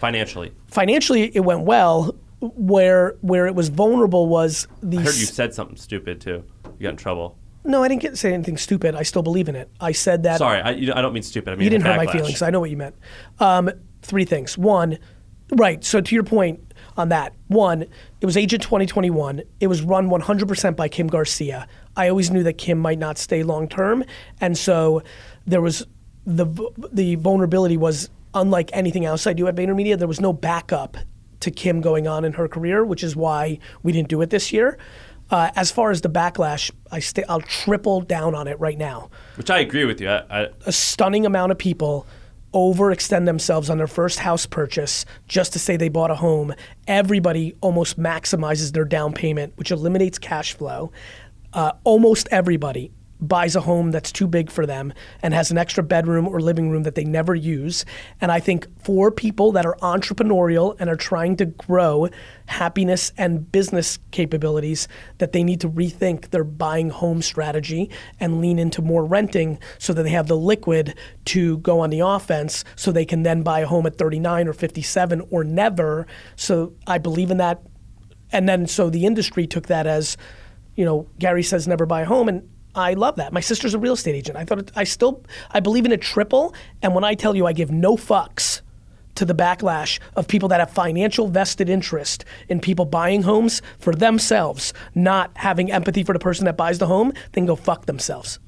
[0.00, 2.16] Financially, Financially, it went well.
[2.40, 4.98] Where where it was vulnerable was the.
[4.98, 6.42] I heard you said something stupid too.
[6.82, 7.38] You got in trouble.
[7.64, 8.96] No, I didn't get say anything stupid.
[8.96, 9.70] I still believe in it.
[9.80, 10.38] I said that.
[10.38, 11.52] Sorry, I, you, I don't mean stupid.
[11.52, 12.12] I mean you didn't hurt my backlash.
[12.12, 12.42] feelings.
[12.42, 12.96] I know what you meant.
[13.38, 13.70] Um,
[14.02, 14.58] three things.
[14.58, 14.98] One,
[15.52, 15.84] right.
[15.84, 19.42] So to your point on that, one, it was Agent 2021.
[19.60, 21.68] It was run 100% by Kim Garcia.
[21.96, 24.02] I always knew that Kim might not stay long term,
[24.40, 25.04] and so
[25.46, 25.86] there was
[26.26, 26.46] the
[26.92, 29.96] the vulnerability was unlike anything else I do at VaynerMedia.
[29.96, 30.96] There was no backup
[31.38, 34.52] to Kim going on in her career, which is why we didn't do it this
[34.52, 34.78] year.
[35.32, 39.08] Uh, as far as the backlash, I stay, I'll triple down on it right now
[39.36, 40.10] Which I agree with you.
[40.10, 42.06] I, I, a stunning amount of people
[42.52, 46.52] overextend themselves on their first house purchase just to say they bought a home.
[46.86, 50.92] Everybody almost maximizes their down payment, which eliminates cash flow.
[51.54, 52.90] Uh, almost everybody
[53.22, 54.92] buys a home that's too big for them
[55.22, 57.84] and has an extra bedroom or living room that they never use.
[58.20, 62.08] And I think for people that are entrepreneurial and are trying to grow
[62.46, 68.58] happiness and business capabilities, that they need to rethink their buying home strategy and lean
[68.58, 70.94] into more renting so that they have the liquid
[71.26, 74.52] to go on the offense so they can then buy a home at 39 or
[74.52, 76.06] 57 or never.
[76.34, 77.62] So I believe in that.
[78.32, 80.16] And then so the industry took that as,
[80.74, 83.32] you know, Gary says never buy a home and I love that.
[83.32, 84.36] My sister's a real estate agent.
[84.38, 87.46] I thought it, I still I believe in a triple and when I tell you
[87.46, 88.60] I give no fucks
[89.14, 93.94] to the backlash of people that have financial vested interest in people buying homes for
[93.94, 98.38] themselves, not having empathy for the person that buys the home, then go fuck themselves.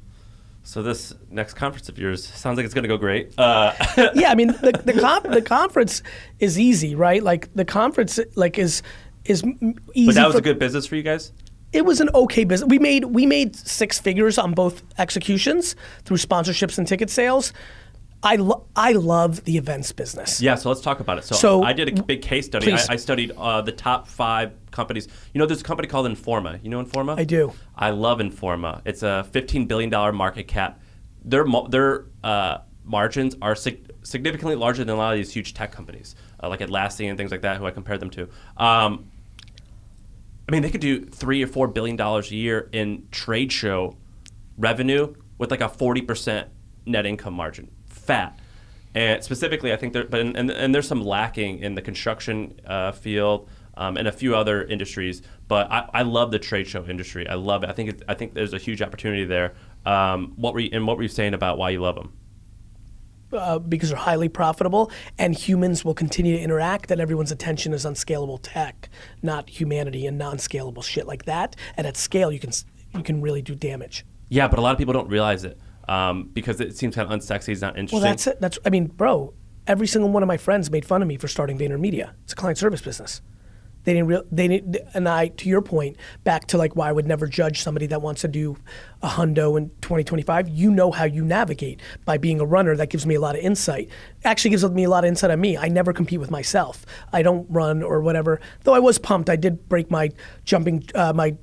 [0.63, 3.39] so this next conference of yours sounds like it's going to go great.
[3.39, 3.75] Uh,
[4.15, 6.03] yeah, I mean the the, con- the conference
[6.39, 7.23] is easy, right?
[7.23, 8.81] Like the conference like is
[9.27, 9.45] is
[9.93, 10.07] easy.
[10.07, 11.31] but that was for- a good business for you guys.
[11.75, 12.69] It was an okay business.
[12.69, 17.53] We made we made six figures on both executions through sponsorships and ticket sales.
[18.23, 20.41] I lo- I love the events business.
[20.41, 21.25] Yeah, so let's talk about it.
[21.25, 22.73] So, So, I did a big case study.
[22.73, 25.09] I, I studied uh, the top five companies.
[25.35, 26.63] You know, there's a company called Informa.
[26.63, 27.19] You know Informa?
[27.19, 27.53] I do.
[27.77, 28.81] I love Informa.
[28.87, 30.81] It's a 15 billion dollar market cap.
[31.23, 35.73] Their their uh, margins are sig- significantly larger than a lot of these huge tech
[35.73, 38.29] companies, uh, like Atlassian and things like that, who I compared them to.
[38.57, 39.11] Um,
[40.49, 43.97] I mean, they could do three or four billion dollars a year in trade show
[44.59, 46.49] revenue with like a forty percent
[46.87, 48.39] net income margin, fat.
[48.95, 52.93] And specifically, I think there, but and, and there's some lacking in the construction uh,
[52.93, 55.23] field um, and a few other industries.
[55.49, 57.29] But I, I love the trade show industry.
[57.29, 57.71] I love it.
[57.71, 59.55] I think it, I think there's a huge opportunity there.
[59.85, 62.13] Um, what were you, and what were you saying about why you love them?
[63.35, 66.91] Uh, because they're highly profitable, and humans will continue to interact.
[66.91, 68.89] And everyone's attention is on scalable tech,
[69.23, 71.57] not humanity and non-scalable shit like that.
[71.77, 72.51] And at scale, you can
[72.95, 74.05] you can really do damage.
[74.29, 75.59] Yeah, but a lot of people don't realize it
[75.89, 77.51] um, because it seems kind of unsexy.
[77.51, 78.01] It's not interesting.
[78.01, 78.41] Well, that's it.
[78.41, 79.35] That's I mean, bro.
[79.67, 82.13] Every single one of my friends made fun of me for starting VaynerMedia.
[82.25, 83.23] It's a client service business.
[83.85, 84.25] They didn't real.
[84.33, 84.79] They didn't.
[84.95, 88.03] And I, to your point, back to like why I would never judge somebody that
[88.03, 88.57] wants to do
[89.03, 90.49] a hundo in 2025.
[90.49, 92.75] You know how you navigate by being a runner.
[92.77, 93.89] That gives me a lot of insight.
[94.25, 95.57] Actually, gives me a lot of insight on me.
[95.57, 96.85] I never compete with myself.
[97.13, 98.41] I don't run or whatever.
[98.63, 99.29] Though I was pumped.
[99.29, 100.11] I did break my
[100.45, 101.37] jumping uh, my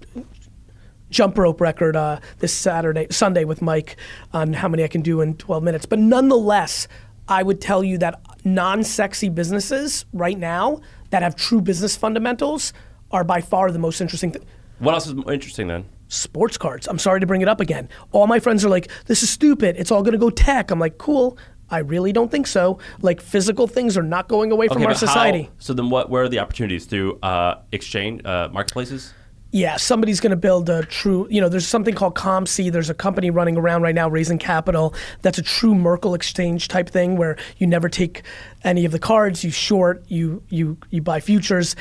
[1.12, 3.98] jump rope record uh, this Saturday, Sunday with Mike
[4.34, 5.86] on how many I can do in 12 minutes.
[5.86, 6.88] But nonetheless,
[7.28, 10.82] I would tell you that non-sexy businesses right now
[11.12, 12.74] that have true business fundamentals
[13.12, 14.32] are by far the most interesting.
[14.32, 14.44] thing.
[14.80, 15.86] what else is interesting then?
[16.08, 16.90] sports cards.
[16.90, 17.88] I'm sorry to bring it up again.
[18.12, 19.78] All my friends are like, "This is stupid.
[19.78, 21.38] It's all going to go tech." I'm like, "Cool."
[21.70, 22.80] I really don't think so.
[23.02, 25.50] Like physical things are not going away from our but how- society.
[25.58, 26.10] so then, what?
[26.10, 29.14] Where are the opportunities through uh, exchange uh, marketplaces?
[29.54, 32.72] Yeah, somebody's going to build a true, you know, there's something called COMC.
[32.72, 36.90] There's a company running around right now raising capital that's a true Merkle exchange type
[36.90, 38.24] thing where you never take
[38.64, 41.76] any of the cards, you short, you you you buy futures.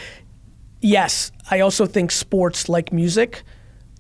[0.80, 3.44] Yes, I also think sports like music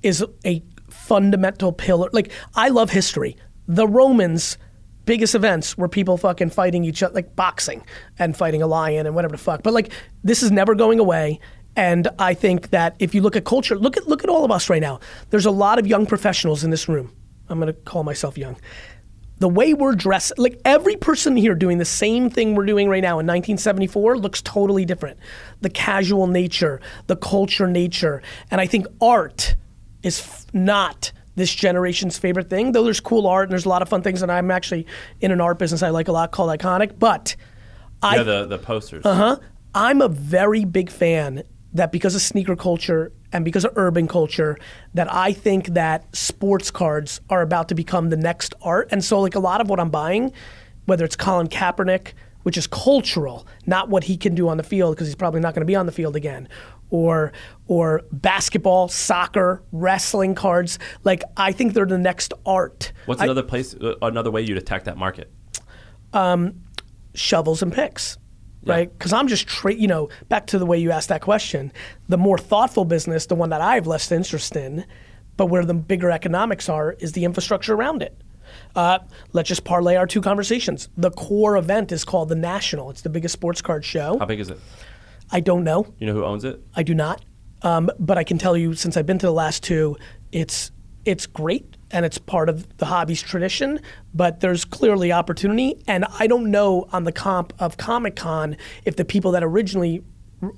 [0.02, 2.10] is a fundamental pillar.
[2.12, 3.36] Like I love history.
[3.68, 4.58] The Romans
[5.04, 7.84] biggest events were people fucking fighting each other, like boxing
[8.18, 9.62] and fighting a lion and whatever the fuck.
[9.62, 9.92] But like
[10.24, 11.40] this is never going away.
[11.80, 14.50] And I think that if you look at culture, look at look at all of
[14.50, 15.00] us right now.
[15.30, 17.10] There's a lot of young professionals in this room.
[17.48, 18.58] I'm gonna call myself young.
[19.38, 23.00] The way we're dressed, like every person here doing the same thing we're doing right
[23.00, 25.18] now in 1974 looks totally different.
[25.62, 28.20] The casual nature, the culture nature,
[28.50, 29.56] and I think art
[30.02, 32.72] is f- not this generation's favorite thing.
[32.72, 34.86] Though there's cool art and there's a lot of fun things, and I'm actually
[35.22, 36.98] in an art business I like a lot called Iconic.
[36.98, 37.36] But
[38.02, 39.06] I yeah, the the posters.
[39.06, 39.38] uh-huh.
[39.74, 44.58] I'm a very big fan that because of sneaker culture and because of urban culture,
[44.94, 48.88] that I think that sports cards are about to become the next art.
[48.90, 50.32] And so, like a lot of what I'm buying,
[50.86, 52.12] whether it's Colin Kaepernick,
[52.42, 55.54] which is cultural, not what he can do on the field because he's probably not
[55.54, 56.48] going to be on the field again,
[56.90, 57.32] or
[57.68, 60.78] or basketball, soccer, wrestling cards.
[61.04, 62.92] Like I think they're the next art.
[63.06, 63.74] What's I- another place?
[63.74, 65.32] Uh, another way you'd attack that market?
[67.14, 68.18] shovels and picks,
[68.64, 68.92] right?
[68.92, 71.72] Because I'm just, tra- you know, back to the way you asked that question,
[72.08, 74.84] the more thoughtful business, the one that I have less interest in,
[75.36, 78.20] but where the bigger economics are, is the infrastructure around it.
[78.74, 78.98] Uh,
[79.32, 80.88] let's just parlay our two conversations.
[80.96, 82.90] The core event is called the National.
[82.90, 84.18] It's the biggest sports card show.
[84.18, 84.58] How big is it?
[85.30, 85.92] I don't know.
[85.98, 86.60] You know who owns it?
[86.74, 87.24] I do not.
[87.62, 89.96] Um, but I can tell you, since I've been to the last two,
[90.32, 90.70] it's
[91.04, 93.80] it's great and it's part of the hobby's tradition.
[94.14, 98.96] But there's clearly opportunity, and I don't know on the comp of Comic Con if
[98.96, 100.02] the people that originally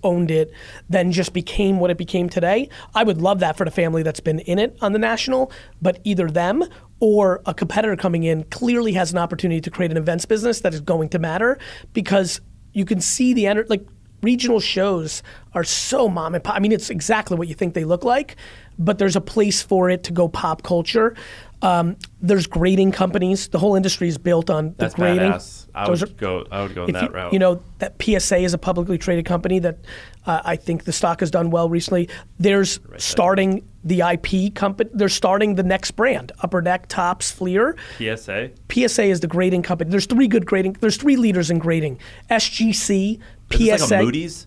[0.02, 0.52] owned it
[0.88, 2.68] then just became what it became today.
[2.94, 5.98] I would love that for the family that's been in it on the national, but
[6.04, 6.64] either them
[7.00, 10.72] or a competitor coming in clearly has an opportunity to create an events business that
[10.72, 11.58] is going to matter
[11.92, 12.40] because
[12.72, 13.84] you can see the ener- like
[14.22, 15.22] regional shows
[15.52, 16.54] are so mom and pop.
[16.54, 18.36] I mean, it's exactly what you think they look like,
[18.78, 21.14] but there's a place for it to go pop culture.
[21.62, 23.46] Um, there's grading companies.
[23.46, 25.30] The whole industry is built on the That's grading.
[25.30, 25.66] badass.
[25.72, 26.46] I Those would are- go.
[26.50, 27.32] I would go in that you, route.
[27.32, 29.78] you know that PSA is a publicly traded company that
[30.26, 32.08] uh, I think the stock has done well recently.
[32.40, 34.90] There's starting the IP company.
[34.92, 37.76] They're starting the next brand, Upper Deck, Topps, Fleer.
[37.98, 38.50] PSA.
[38.68, 39.88] PSA is the grading company.
[39.88, 40.78] There's three good grading.
[40.80, 42.00] There's three leaders in grading.
[42.28, 43.20] SGC,
[43.52, 43.94] Is PSA.
[43.94, 44.46] like a Moody's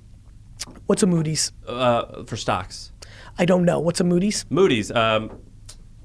[0.88, 1.52] What's a Moody's?
[1.68, 2.92] uh, for stocks.
[3.38, 3.80] I don't know.
[3.80, 4.46] What's a Moody's?
[4.50, 4.92] Moody's.
[4.92, 5.32] Um,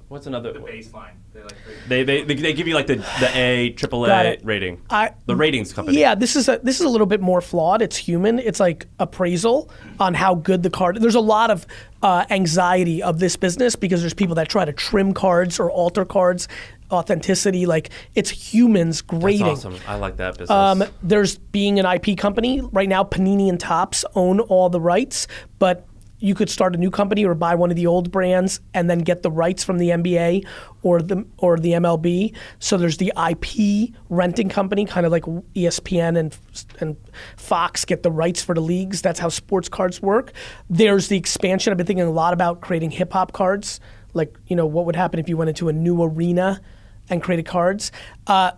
[0.08, 0.52] what's another?
[0.54, 1.12] baseline.
[1.32, 1.54] They like
[1.88, 4.82] They, they, they, they give you like the, the A, triple Got A rating.
[4.90, 5.98] I- the ratings company.
[6.00, 7.82] Yeah, this is a this is a little bit more flawed.
[7.82, 8.40] It's human.
[8.40, 9.70] It's like appraisal
[10.00, 10.96] on how good the card.
[11.00, 11.66] There's a lot of
[12.02, 16.04] uh, anxiety of this business because there's people that try to trim cards or alter
[16.04, 16.48] cards,
[16.90, 17.64] authenticity.
[17.66, 19.46] Like it's humans That's grading.
[19.46, 19.76] awesome.
[19.86, 20.50] I like that business.
[20.50, 23.04] Um, there's being an IP company right now.
[23.04, 25.28] Panini and Topps own all the rights,
[25.60, 25.86] but
[26.20, 29.00] you could start a new company or buy one of the old brands and then
[29.00, 30.46] get the rights from the NBA
[30.82, 32.34] or the or the MLB.
[32.58, 36.38] So there's the IP renting company, kind of like ESPN and
[36.78, 36.96] and
[37.36, 39.02] Fox get the rights for the leagues.
[39.02, 40.32] That's how sports cards work.
[40.68, 41.72] There's the expansion.
[41.72, 43.80] I've been thinking a lot about creating hip hop cards.
[44.12, 46.60] Like you know what would happen if you went into a new arena
[47.08, 47.92] and created cards.
[48.26, 48.52] Uh,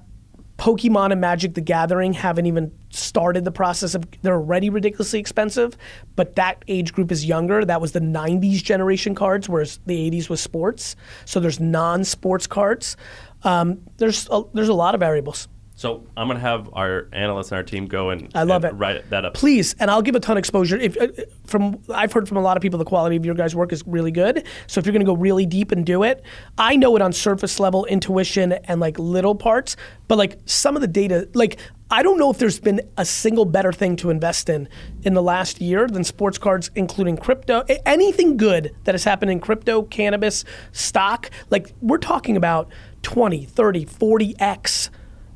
[0.59, 5.77] Pokemon and Magic the Gathering haven't even started the process of they're already ridiculously expensive,
[6.17, 7.65] but that age group is younger.
[7.65, 10.97] That was the 90s generation cards, whereas the 80s was sports.
[11.25, 12.97] So there's non-sports cards.
[13.45, 15.49] Um, there's a, there's a lot of variables.
[15.75, 18.77] So I'm gonna have our analysts and our team go and I love and it.
[18.77, 19.35] write that up.
[19.35, 20.77] Please, and I'll give a ton of exposure.
[20.77, 21.09] If uh,
[21.47, 23.83] from I've heard from a lot of people, the quality of your guys' work is
[23.87, 24.47] really good.
[24.69, 26.23] So if you're going to go really deep and do it,
[26.59, 29.75] I know it on surface level, intuition, and like little parts.
[30.07, 31.59] But like some of the data, like
[31.93, 34.67] I don't know if there's been a single better thing to invest in
[35.03, 37.67] in the last year than sports cards, including crypto.
[37.85, 42.71] Anything good that has happened in crypto, cannabis, stock, like we're talking about
[43.03, 44.89] 20, 30, 40x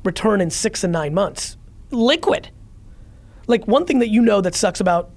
[0.03, 1.57] return in six and nine months.
[1.91, 2.49] Liquid.
[3.45, 5.11] Like one thing that you know that sucks about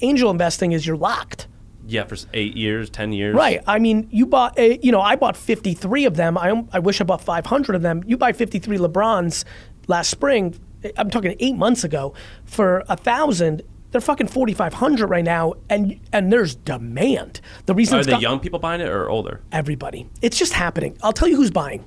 [0.00, 1.48] angel investing is you're locked.
[1.88, 3.34] Yeah, for eight years, ten years.
[3.34, 3.60] Right.
[3.66, 6.38] I mean, you bought, a, you know, I bought 53 of them.
[6.38, 8.04] I, I wish I bought 500 of them.
[8.06, 9.44] You buy 53 LeBrons
[9.88, 10.54] last spring.
[10.96, 12.14] I'm talking eight months ago
[12.44, 13.62] for a thousand.
[13.90, 17.40] They're fucking 4,500 right now, and and there's demand.
[17.66, 19.40] The reason Are the got- young people buying it or older?
[19.52, 20.08] everybody.
[20.20, 20.96] It's just happening.
[21.02, 21.84] I'll tell you who's buying.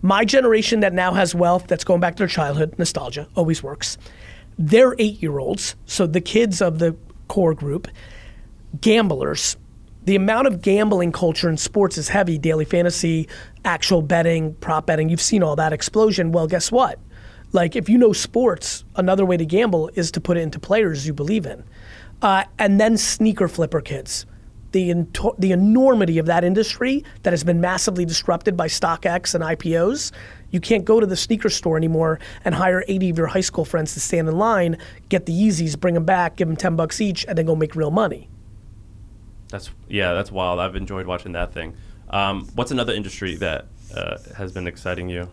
[0.00, 3.98] My generation that now has wealth that's going back to their childhood, nostalgia, always works.
[4.58, 6.96] They're eight year olds, so the kids of the
[7.28, 7.86] core group,
[8.80, 9.56] gamblers.
[10.04, 13.28] The amount of gambling culture in sports is heavy daily fantasy,
[13.64, 15.08] actual betting, prop betting.
[15.08, 16.32] You've seen all that explosion.
[16.32, 16.98] Well, guess what?
[17.52, 21.06] Like, if you know sports, another way to gamble is to put it into players
[21.06, 21.64] you believe in.
[22.22, 24.26] Uh, and then sneaker flipper kids
[24.72, 29.44] the ento- the enormity of that industry that has been massively disrupted by StockX and
[29.44, 30.12] IPOs.
[30.50, 33.64] You can't go to the sneaker store anymore and hire 80 of your high school
[33.64, 34.76] friends to stand in line,
[35.08, 37.76] get the Yeezys, bring them back, give them 10 bucks each, and then go make
[37.76, 38.28] real money.
[39.48, 40.58] That's yeah, that's wild.
[40.58, 41.76] I've enjoyed watching that thing.
[42.08, 45.28] Um, what's another industry that uh, has been exciting you?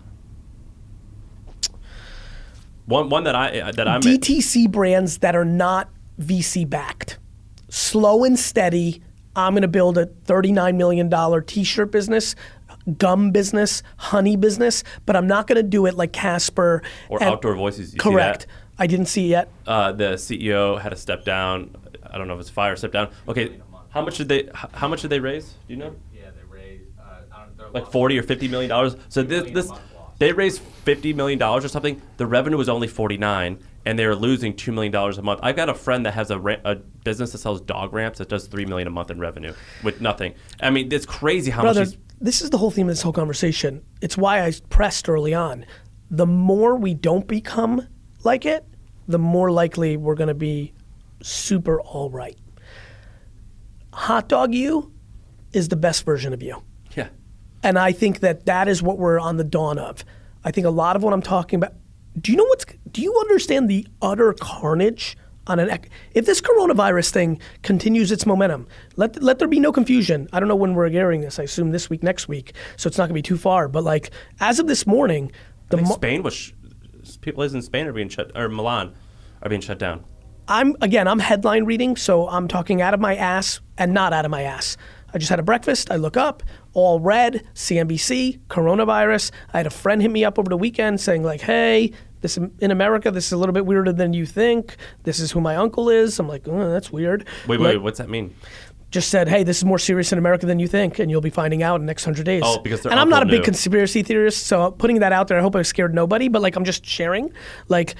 [2.90, 7.20] One one that I that I'm DTC brands that are not VC backed,
[7.70, 9.04] slow and steady.
[9.36, 12.36] I'm going to build a $39 million t-shirt business,
[12.98, 17.30] gum business, honey business, but I'm not going to do it like Casper or and-
[17.32, 17.94] outdoor voices.
[17.94, 18.48] You see Correct.
[18.48, 18.48] that?
[18.80, 19.52] I didn't see it yet.
[19.68, 21.76] Uh, the CEO had to step down.
[22.10, 23.12] I don't know if it's fire step down.
[23.28, 24.50] Okay, how much did they?
[24.54, 25.46] How much did they raise?
[25.68, 25.96] Do you know?
[26.12, 28.96] Yeah, they raised uh, I don't, Like forty or fifty million dollars.
[29.10, 29.89] So this this month lost.
[30.20, 32.02] They raised fifty million dollars or something.
[32.18, 35.40] The revenue was only forty nine, and they were losing two million dollars a month.
[35.42, 38.30] I've got a friend that has a, ra- a business that sells dog ramps that
[38.30, 39.54] does three million a month in revenue
[39.84, 40.36] with nothing.
[40.62, 41.96] I mean, it's crazy how Brother, much.
[42.22, 43.84] This is the whole theme of this whole conversation.
[44.02, 45.66] It's why I pressed early on.
[46.12, 47.88] The more we don't become
[48.24, 48.66] like it,
[49.08, 50.74] the more likely we're going to be
[51.22, 52.38] super all right.
[53.94, 54.92] Hot dog you
[55.54, 56.62] is the best version of you.
[57.64, 60.06] And I think that that is what we're on the dawn of.
[60.44, 61.74] I think a lot of what I'm talking about.
[62.20, 62.66] Do you know what's?
[62.92, 65.80] Do you understand the utter carnage on an?
[66.14, 70.28] If this coronavirus thing continues its momentum, let let there be no confusion.
[70.34, 71.40] I don't know when we're airing this.
[71.40, 73.68] I assume this week, next week, so it's not going to be too far.
[73.68, 75.32] But like as of this morning,
[75.70, 76.54] the mo- Spain was.
[77.22, 78.94] People in Spain are being shut, or Milan
[79.42, 80.04] are being shut down.
[80.48, 84.26] I'm again, I'm headline reading, so I'm talking out of my ass and not out
[84.26, 84.78] of my ass.
[85.14, 85.92] I just had a breakfast.
[85.92, 86.44] I look up,
[86.74, 89.32] all red, CNBC, coronavirus.
[89.54, 91.92] I had a friend hit me up over the weekend saying like, "Hey,
[92.22, 94.76] this in America, this is a little bit weirder than you think.
[95.04, 97.98] This is who my uncle is." I'm like, oh, "That's weird." Wait, Like, wait, what's
[97.98, 98.36] that mean?
[98.92, 101.30] Just said, "Hey, this is more serious in America than you think, and you'll be
[101.30, 103.46] finding out in the next hundred days." Oh, because and I'm not a big knew.
[103.46, 106.28] conspiracy theorist, so putting that out there, I hope I scared nobody.
[106.28, 107.32] But like, I'm just sharing,
[107.68, 107.96] like.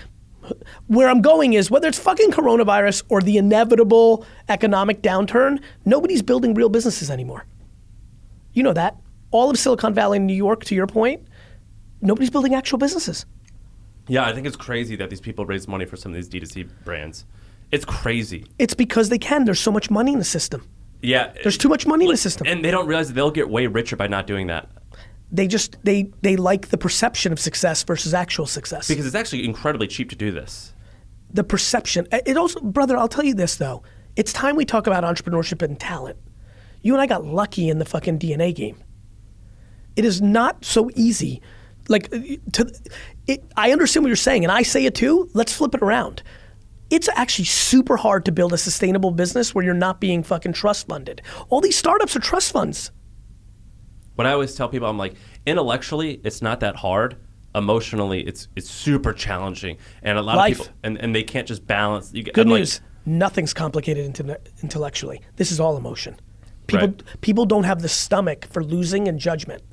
[0.88, 6.54] Where I'm going is whether it's fucking coronavirus or the inevitable economic downturn, nobody's building
[6.54, 7.46] real businesses anymore.
[8.54, 8.98] You know that.
[9.32, 11.28] All of Silicon Valley and New York, to your point,
[12.02, 13.26] nobody's building actual businesses.
[14.08, 16.68] Yeah, I think it's crazy that these people raise money for some of these D2C
[16.84, 17.26] brands.
[17.72, 18.46] It's crazy.
[18.58, 19.46] It's because they can.
[19.46, 20.68] There's so much money in the system.
[21.02, 21.32] Yeah.
[21.44, 22.48] There's too much money in the system.
[22.48, 24.68] And they don't realize that they'll get way richer by not doing that.
[25.32, 28.88] They just they they like the perception of success versus actual success.
[28.88, 30.74] Because it's actually incredibly cheap to do this.
[31.32, 32.08] the perception.
[32.12, 33.84] It also, brother, I'll tell you this though.
[34.16, 36.18] It's time we talk about entrepreneurship and talent.
[36.82, 38.84] You and I got lucky in the fucking DNA game.
[39.96, 41.42] It is not so easy.
[41.88, 42.20] Like, uh,
[42.54, 42.74] to,
[43.28, 45.30] it, I understand what you're saying, and I say it too.
[45.34, 46.24] Let's flip it around.
[46.90, 50.88] It's actually super hard to build a sustainable business where you're not being fucking trust
[50.88, 51.22] funded.
[51.50, 52.92] All these startups are trust funds.
[54.20, 55.14] But I always tell people, I'm like,
[55.46, 57.16] intellectually, it's not that hard.
[57.56, 60.60] Emotionally, it's it's super challenging, and a lot Life.
[60.60, 62.12] of people, and, and they can't just balance.
[62.14, 62.82] You, get- Good I'm like, news.
[63.06, 65.22] Nothing's complicated inte- intellectually.
[65.38, 66.18] This is all emotion.
[66.68, 67.04] People Right.
[67.22, 69.64] people don't have the stomach for losing and judgment.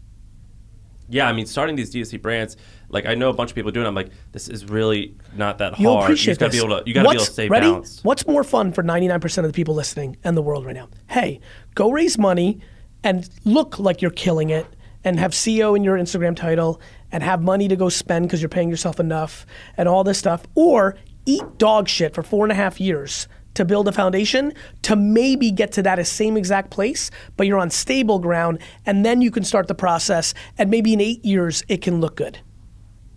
[1.08, 2.56] yeah, I mean, starting these D2C brands,
[2.88, 3.84] like I know a bunch of people doing.
[3.86, 6.04] it, I'm like, this is really not that You'll hard.
[6.04, 6.60] appreciate you just gotta this.
[6.62, 6.88] be able to.
[6.88, 7.66] You gotta be able to stay ready?
[7.66, 8.04] balanced.
[8.04, 10.88] What's more fun for 99% of the people listening and the world right now?
[11.10, 11.40] Hey,
[11.74, 12.60] go raise money
[13.06, 14.66] and look like you're killing it
[15.04, 16.80] and have CEO in your Instagram title
[17.12, 19.46] and have money to go spend because you're paying yourself enough
[19.76, 23.64] and all this stuff, or eat dog shit for four and a half years to
[23.64, 24.52] build a foundation
[24.82, 29.22] to maybe get to that same exact place, but you're on stable ground, and then
[29.22, 32.40] you can start the process, and maybe in eight years it can look good.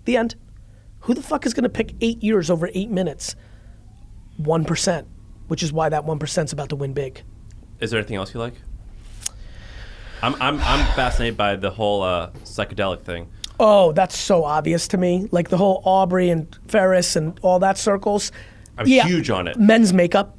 [0.05, 0.35] The end.
[1.01, 3.35] Who the fuck is gonna pick eight years over eight minutes?
[4.39, 5.07] 1%,
[5.47, 7.23] which is why that 1% is about to win big.
[7.79, 8.53] Is there anything else you like?
[10.21, 13.27] I'm I'm I'm fascinated by the whole uh, psychedelic thing.
[13.59, 15.27] Oh, that's so obvious to me.
[15.31, 18.31] Like the whole Aubrey and Ferriss and all that circles.
[18.77, 19.57] I'm huge on it.
[19.57, 20.37] Men's makeup.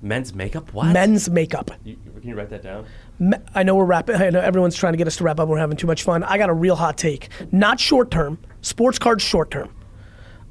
[0.00, 0.72] Men's makeup?
[0.72, 0.92] What?
[0.92, 1.70] Men's makeup.
[1.84, 2.86] You, can you write that down?
[3.18, 4.16] Me- I know we're wrapping.
[4.16, 5.48] I know everyone's trying to get us to wrap up.
[5.48, 6.22] We're having too much fun.
[6.24, 7.28] I got a real hot take.
[7.52, 8.38] Not short term.
[8.62, 9.72] Sports cards short term.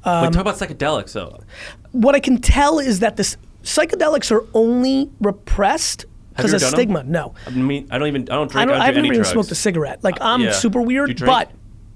[0.04, 1.38] Um, Wait, talk about psychedelics though.
[1.92, 6.06] What I can tell is that this psychedelics are only repressed
[6.36, 7.00] because of stigma.
[7.00, 7.12] them?
[7.12, 7.34] No.
[7.46, 8.68] I mean, I don't even I don't I drink.
[8.70, 8.80] don't.
[8.80, 9.30] I, I've don't do never any even drugs.
[9.30, 10.02] smoked a cigarette.
[10.04, 10.52] Like I'm yeah.
[10.52, 11.30] super weird, you drink?
[11.32, 11.50] but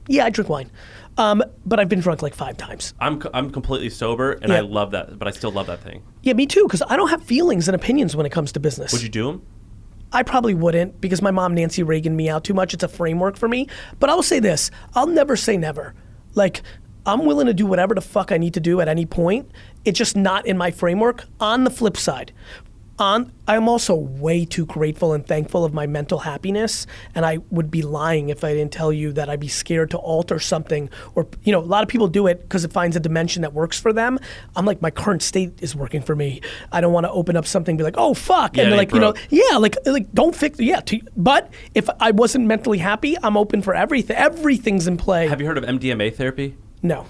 [0.08, 0.70] yeah, I drink wine.
[1.18, 2.92] Um, but I've been drunk like five times.
[3.00, 4.58] I'm I'm completely sober and Yeah.
[4.58, 6.02] I love that, but I still love that thing.
[6.22, 6.64] Yeah, me too.
[6.64, 8.92] Because I don't have feelings and opinions when it comes to business.
[8.92, 9.42] Would you do them?
[10.12, 12.74] I probably wouldn't because my mom Nancy Reagan me out too much.
[12.74, 13.66] It's a framework for me.
[13.98, 15.94] But I will say this: I'll never say never.
[16.34, 16.62] Like
[17.06, 19.50] I'm willing to do whatever the fuck I need to do at any point.
[19.84, 21.24] It's just not in my framework.
[21.40, 22.32] On the flip side,
[22.98, 27.70] on I'm also way too grateful and thankful of my mental happiness, and I would
[27.70, 30.90] be lying if I didn't tell you that I'd be scared to alter something.
[31.14, 33.52] Or you know, a lot of people do it because it finds a dimension that
[33.52, 34.18] works for them.
[34.56, 36.40] I'm like, my current state is working for me.
[36.72, 38.92] I don't want to open up something and be like, oh fuck, Yeah, and like,
[38.92, 40.80] you know, yeah, like like don't fix yeah.
[40.80, 44.16] To, but if I wasn't mentally happy, I'm open for everything.
[44.16, 45.28] Everything's in play.
[45.28, 46.56] Have you heard of MDMA therapy?
[46.82, 47.06] no.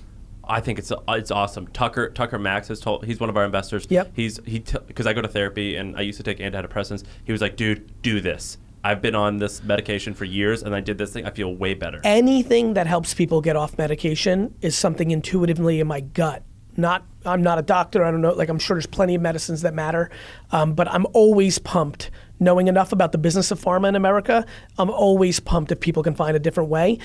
[0.49, 1.67] I think it's it's awesome.
[1.69, 3.87] Tucker Tucker Max has told he's one of our investors.
[3.89, 4.13] Yep.
[4.15, 7.05] He's he because I go to therapy and I used to take antidepressants.
[7.25, 8.59] He was like, dude, do this.
[8.85, 11.27] I've been on this medication for years and I did this thing.
[11.27, 12.01] I feel way better.
[12.05, 16.45] anything that helps people get off medication is something intuitively in my gut.
[16.77, 18.05] Not, I'm not a doctor.
[18.05, 18.33] I don't know.
[18.33, 20.11] Like, I'm sure there's plenty of medicines that matter,
[20.53, 22.11] um, but I'm always pumped.
[22.39, 24.45] Knowing enough about the business of pharma in America,
[24.79, 26.99] I'm always pumped if people can find a different way.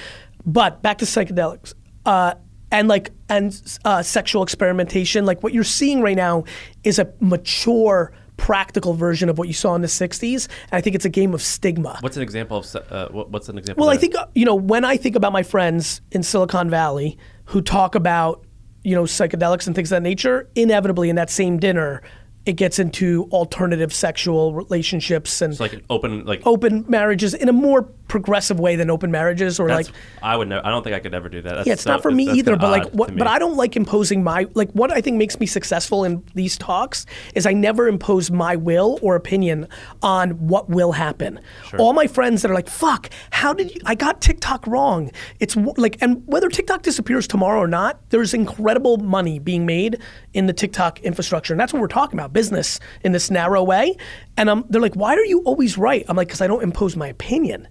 [0.46, 1.74] But back to psychedelics.
[2.06, 2.34] Uh,
[2.72, 6.46] and like and uh, sexual experimentation, like what you're seeing right now
[6.84, 10.48] is a mature, practical version of what you saw in the '60s.
[10.48, 11.98] And I think it's a game of stigma.
[12.02, 13.82] What's an example of uh, what's an example?
[13.82, 17.18] Well, I think uh, you know when I think about my friends in Silicon Valley
[17.46, 18.46] who talk about
[18.84, 22.02] you know psychedelics and things of that nature, inevitably in that same dinner,
[22.46, 27.50] it gets into alternative sexual relationships and it's like an open like open marriages in
[27.50, 30.68] a more progressive way than open marriages or that's, like I would never.
[30.68, 31.56] I don't think I could ever do that.
[31.56, 32.58] That's yeah, it's so- not for me either.
[32.58, 33.16] But like, what?
[33.18, 33.26] But.
[33.26, 34.70] I don't like imposing my like.
[34.72, 37.06] What I think makes me successful in these talks
[37.36, 39.68] is I never impose my will or opinion
[40.02, 41.40] on what will happen.
[41.80, 43.82] All my friends that are like, "Fuck, how did you?
[43.86, 45.10] I got TikTok wrong."
[45.40, 50.00] It's like, and whether TikTok disappears tomorrow or not, there's incredible money being made
[50.34, 53.96] in the TikTok infrastructure, and that's what we're talking about, business in this narrow way.
[54.36, 56.98] And um, they're like, "Why are you always right?" I'm like, "Cause I don't impose
[56.98, 57.70] my opinion."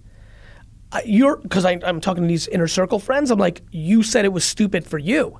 [1.05, 3.31] You're because I'm talking to these inner circle friends.
[3.31, 5.39] I'm like, you said it was stupid for you.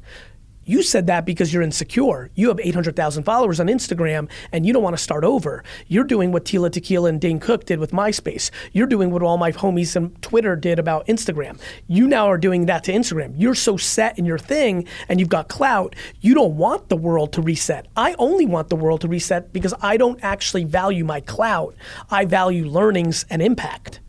[0.63, 2.29] You said that because you're insecure.
[2.35, 5.63] You have 800,000 followers on Instagram and you don't want to start over.
[5.87, 8.51] You're doing what Tila Tequila and Dane Cook did with MySpace.
[8.71, 11.59] You're doing what all my homies on Twitter did about Instagram.
[11.87, 13.33] You now are doing that to Instagram.
[13.35, 15.95] You're so set in your thing and you've got clout.
[16.21, 17.87] You don't want the world to reset.
[17.97, 21.75] I only want the world to reset because I don't actually value my clout.
[22.11, 23.99] I value learnings and impact.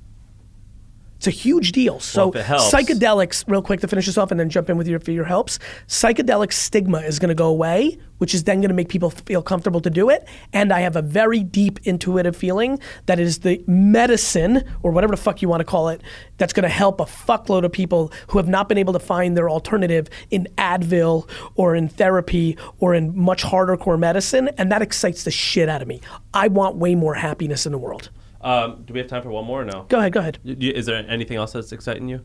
[1.23, 2.01] It's a huge deal.
[2.01, 4.99] So helps- psychedelics, real quick to finish this off, and then jump in with your
[4.99, 5.61] fear helps.
[5.87, 9.41] Psychedelic stigma is going to go away, which is then going to make people feel
[9.41, 10.27] comfortable to do it.
[10.53, 15.13] And I have a very deep intuitive feeling that it is the medicine or whatever
[15.13, 16.01] the fuck you want to call it
[16.39, 19.37] that's going to help a fuckload of people who have not been able to find
[19.37, 24.83] their alternative in Advil or in therapy or in much harder core medicine, and that
[24.83, 26.01] excites the shit out of me.
[26.35, 28.11] I want way more happiness in the world.
[28.43, 29.85] Um, do we have time for one more or no?
[29.89, 30.39] Go ahead, go ahead.
[30.45, 32.25] Y- Is there anything else that's exciting you?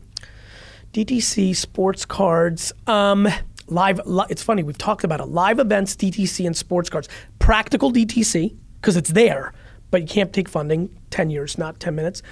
[0.92, 3.28] DTC, sports cards, um,
[3.66, 4.00] live.
[4.06, 5.26] Li- it's funny we've talked about it.
[5.26, 7.08] Live events, DTC, and sports cards.
[7.38, 9.52] Practical DTC because it's there,
[9.90, 10.88] but you can't take funding.
[11.10, 12.22] Ten years, not ten minutes.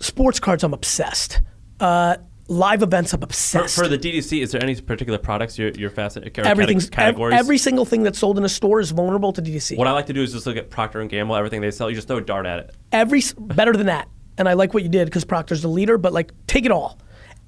[0.00, 1.40] Sports cards, I'm obsessed.
[1.80, 2.16] Uh,
[2.48, 3.76] live events, I'm For, obsessed.
[3.76, 6.38] for the D2C, is there any particular products you're, you're fascinated?
[6.46, 7.34] Everything's cate- categories.
[7.34, 9.76] ev- every single thing that's sold in a store is vulnerable to D2C.
[9.76, 11.34] what I like to do is just look at Procter and Gamble.
[11.36, 12.74] Everything they sell, you just throw a dart at it.
[12.92, 14.08] every better than that.
[14.38, 16.98] And I like what you did because Procter's the leader, but like take it all.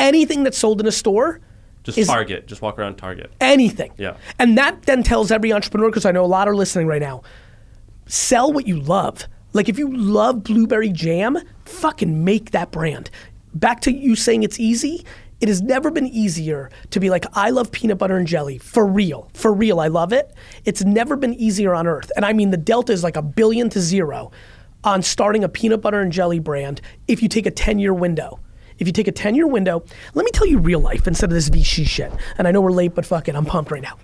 [0.01, 1.41] Anything that's sold in a store,
[1.83, 2.47] Just Target.
[2.47, 3.33] Just walk around Target.
[3.41, 3.93] anything.
[3.99, 4.17] Yeah.
[4.39, 7.23] And that then tells every entrepreneur, because I know a lot are listening right now,
[8.07, 9.27] sell what you love.
[9.53, 13.11] Like if you love blueberry jam, fucking make that brand.
[13.55, 15.05] Back to you saying it's easy.
[15.41, 18.85] It has never been easier to be like, I love peanut butter and jelly for
[18.85, 19.31] real.
[19.35, 20.35] For real, I love it.
[20.65, 22.11] It's never been easier on earth.
[22.17, 24.33] And I mean, the delta is like a billion to zero
[24.83, 28.41] on starting a peanut butter and jelly brand if you take a 10 year window.
[28.79, 29.85] If you take a 10 year window,
[30.15, 32.13] let me tell you real life instead of this VC shit.
[32.37, 33.97] And I know we're late, but fuck it, I'm pumped right now.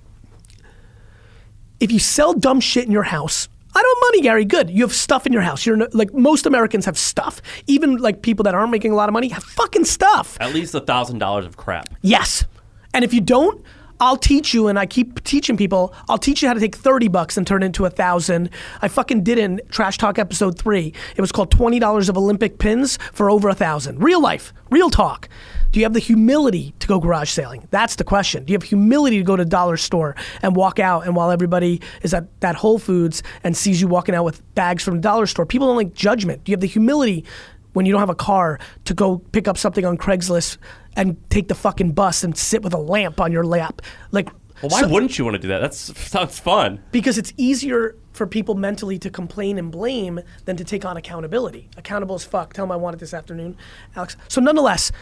[1.80, 4.44] If you sell dumb shit in your house, I don't have money, Gary.
[4.44, 4.70] Good.
[4.70, 5.66] You have stuff in your house.
[5.66, 7.42] You're like most Americans have stuff.
[7.66, 10.36] Even like people that aren't making a lot of money have fucking stuff.
[10.40, 11.88] At least a thousand dollars of crap.
[12.00, 12.44] Yes.
[12.92, 13.64] And if you don't,
[14.00, 15.94] I'll teach you, and I keep teaching people.
[16.08, 18.50] I'll teach you how to take thirty bucks and turn it into a thousand.
[18.82, 20.92] I fucking did in Trash Talk episode three.
[21.16, 24.02] It was called twenty dollars of Olympic pins for over a thousand.
[24.02, 25.28] Real life, real talk.
[25.74, 27.66] Do you have the humility to go garage sailing?
[27.72, 28.44] That's the question.
[28.44, 31.80] Do you have humility to go to dollar store and walk out, and while everybody
[32.02, 35.26] is at that Whole Foods and sees you walking out with bags from the dollar
[35.26, 36.44] store, people don't like judgment.
[36.44, 37.24] Do you have the humility
[37.72, 40.58] when you don't have a car to go pick up something on Craigslist
[40.94, 43.82] and take the fucking bus and sit with a lamp on your lap.
[44.12, 44.28] Like,
[44.62, 45.58] Well, why so- wouldn't you want to do that?
[45.60, 46.84] That sounds fun.
[46.92, 51.68] because it's easier for people mentally to complain and blame than to take on accountability.
[51.76, 52.52] Accountable as fuck.
[52.52, 53.56] Tell them I want it this afternoon,
[53.96, 54.16] Alex.
[54.28, 54.92] So nonetheless,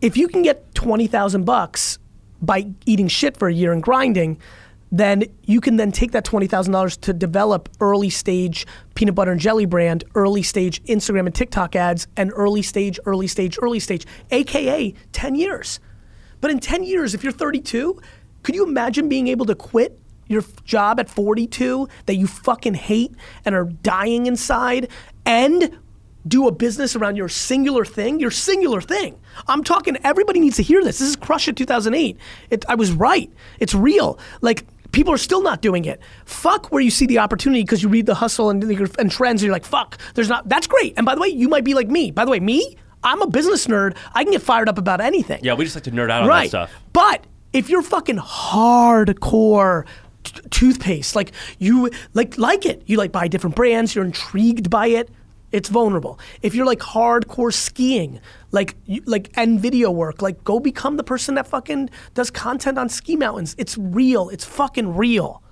[0.00, 1.98] if you can get twenty thousand bucks
[2.42, 4.38] by eating shit for a year and grinding,
[4.92, 9.32] then you can then take that twenty thousand dollars to develop early stage peanut butter
[9.32, 13.80] and jelly brand, early stage Instagram and TikTok ads, and early stage, early stage, early
[13.80, 15.80] stage, aka ten years.
[16.40, 18.00] But in 10 years, if you're 32,
[18.42, 23.12] could you imagine being able to quit your job at 42 that you fucking hate
[23.44, 24.88] and are dying inside
[25.24, 25.78] and
[26.26, 28.20] do a business around your singular thing?
[28.20, 29.18] Your singular thing.
[29.48, 30.98] I'm talking, everybody needs to hear this.
[30.98, 32.16] This is Crush It 2008.
[32.50, 33.30] It, I was right.
[33.60, 34.18] It's real.
[34.40, 36.00] Like, people are still not doing it.
[36.24, 39.46] Fuck where you see the opportunity because you read the hustle and, and trends and
[39.46, 40.94] you're like, fuck, there's not, that's great.
[40.96, 42.10] And by the way, you might be like me.
[42.10, 43.96] By the way, me, I'm a business nerd.
[44.14, 45.40] I can get fired up about anything.
[45.42, 46.44] Yeah, we just like to nerd out on right.
[46.44, 46.72] that stuff.
[46.92, 49.86] But if you're fucking hardcore
[50.50, 55.10] toothpaste, like you like like it, you like buy different brands, you're intrigued by it.
[55.52, 56.18] It's vulnerable.
[56.42, 58.20] If you're like hardcore skiing,
[58.50, 62.88] like like and video work, like go become the person that fucking does content on
[62.88, 63.54] ski mountains.
[63.58, 64.28] It's real.
[64.28, 65.42] It's fucking real.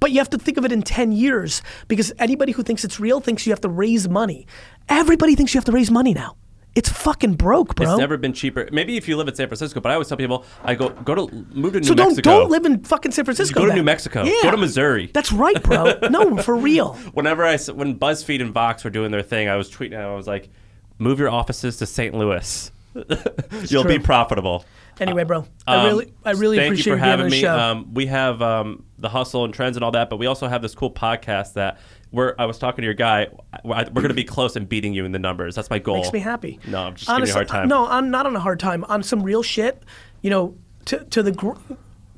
[0.00, 3.00] But you have to think of it in 10 years because anybody who thinks it's
[3.00, 4.46] real thinks you have to raise money.
[4.88, 6.36] Everybody thinks you have to raise money now.
[6.76, 7.90] It's fucking broke, bro.
[7.90, 8.68] It's never been cheaper.
[8.70, 11.14] Maybe if you live in San Francisco, but I always tell people, I go go
[11.14, 12.30] to move to New so don't Mexico.
[12.30, 13.60] don't live in fucking San Francisco.
[13.60, 13.78] Go to then.
[13.78, 14.24] New Mexico.
[14.24, 14.34] Yeah.
[14.42, 15.10] Go to Missouri.
[15.12, 15.98] That's right, bro.
[16.10, 16.92] no, for real.
[17.14, 19.98] Whenever I when BuzzFeed and Vox were doing their thing, I was tweeting.
[19.98, 20.50] I was like,
[20.98, 22.14] move your offices to St.
[22.14, 22.70] Louis.
[23.68, 24.64] You'll be profitable.
[25.00, 27.44] Anyway, bro, I Um, really, I really thank appreciate you for having me.
[27.44, 30.62] Um, we have um, the hustle and trends and all that, but we also have
[30.62, 31.78] this cool podcast that
[32.12, 32.34] we're.
[32.38, 33.28] I was talking to your guy.
[33.62, 35.54] We're, going to be close and beating you in the numbers.
[35.54, 35.96] That's my goal.
[35.96, 36.58] Makes me happy.
[36.66, 37.68] No, I'm just giving you a hard time.
[37.68, 38.84] No, I'm not on a hard time.
[38.84, 39.82] On some real shit,
[40.22, 41.58] you know, to to the gr-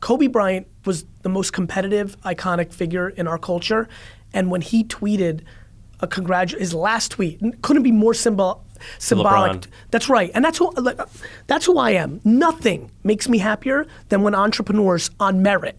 [0.01, 3.89] Kobe Bryant was the most competitive, iconic figure in our culture,
[4.33, 5.43] and when he tweeted
[6.01, 8.65] a congrat his last tweet couldn't be more symbol
[8.99, 9.63] symbolic.
[9.63, 9.67] LeBron.
[9.91, 10.99] That's right, and that's who like,
[11.47, 12.21] that's who I am.
[12.25, 15.79] Nothing makes me happier than when entrepreneurs on merit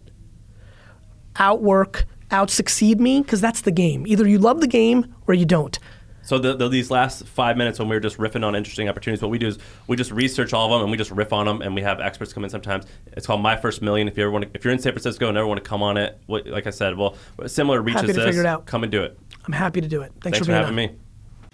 [1.36, 4.06] outwork, out succeed me, because that's the game.
[4.06, 5.78] Either you love the game or you don't.
[6.22, 9.22] So the, the, these last five minutes when we were just riffing on interesting opportunities,
[9.22, 11.46] what we do is we just research all of them and we just riff on
[11.46, 12.84] them, and we have experts come in sometimes.
[13.12, 14.06] It's called My First Million.
[14.06, 15.82] If you ever want, to, if you're in San Francisco and ever want to come
[15.82, 18.66] on it, what, like I said, well, similar reach Happy to this, figure it out.
[18.66, 19.18] come and do it.
[19.46, 20.12] I'm happy to do it.
[20.20, 20.90] Thanks, Thanks for being having me.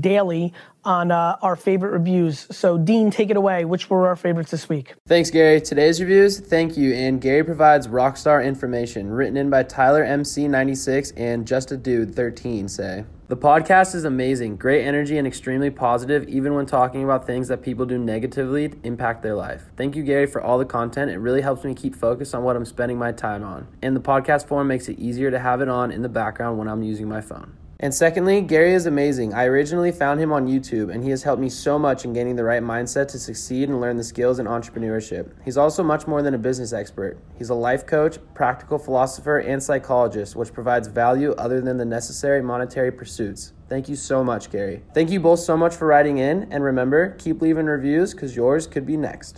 [0.00, 0.52] daily
[0.84, 2.46] on uh, our favorite reviews.
[2.50, 3.64] So, Dean, take it away.
[3.64, 4.94] Which were our favorites this week?
[5.06, 5.60] Thanks, Gary.
[5.60, 6.94] Today's reviews, thank you.
[6.94, 12.68] And Gary provides rockstar information, written in by Tyler MC96 and Just a Dude 13
[12.68, 13.04] say.
[13.28, 17.60] The podcast is amazing, great energy, and extremely positive, even when talking about things that
[17.60, 19.64] people do negatively impact their life.
[19.76, 21.10] Thank you, Gary, for all the content.
[21.10, 23.68] It really helps me keep focused on what I'm spending my time on.
[23.82, 26.68] And the podcast form makes it easier to have it on in the background when
[26.68, 27.52] I'm using my phone.
[27.80, 29.34] And secondly, Gary is amazing.
[29.34, 32.34] I originally found him on YouTube, and he has helped me so much in gaining
[32.34, 35.30] the right mindset to succeed and learn the skills in entrepreneurship.
[35.44, 37.18] He's also much more than a business expert.
[37.36, 42.42] He's a life coach, practical philosopher, and psychologist, which provides value other than the necessary
[42.42, 43.52] monetary pursuits.
[43.68, 44.82] Thank you so much, Gary.
[44.92, 48.66] Thank you both so much for writing in, and remember, keep leaving reviews because yours
[48.66, 49.36] could be next.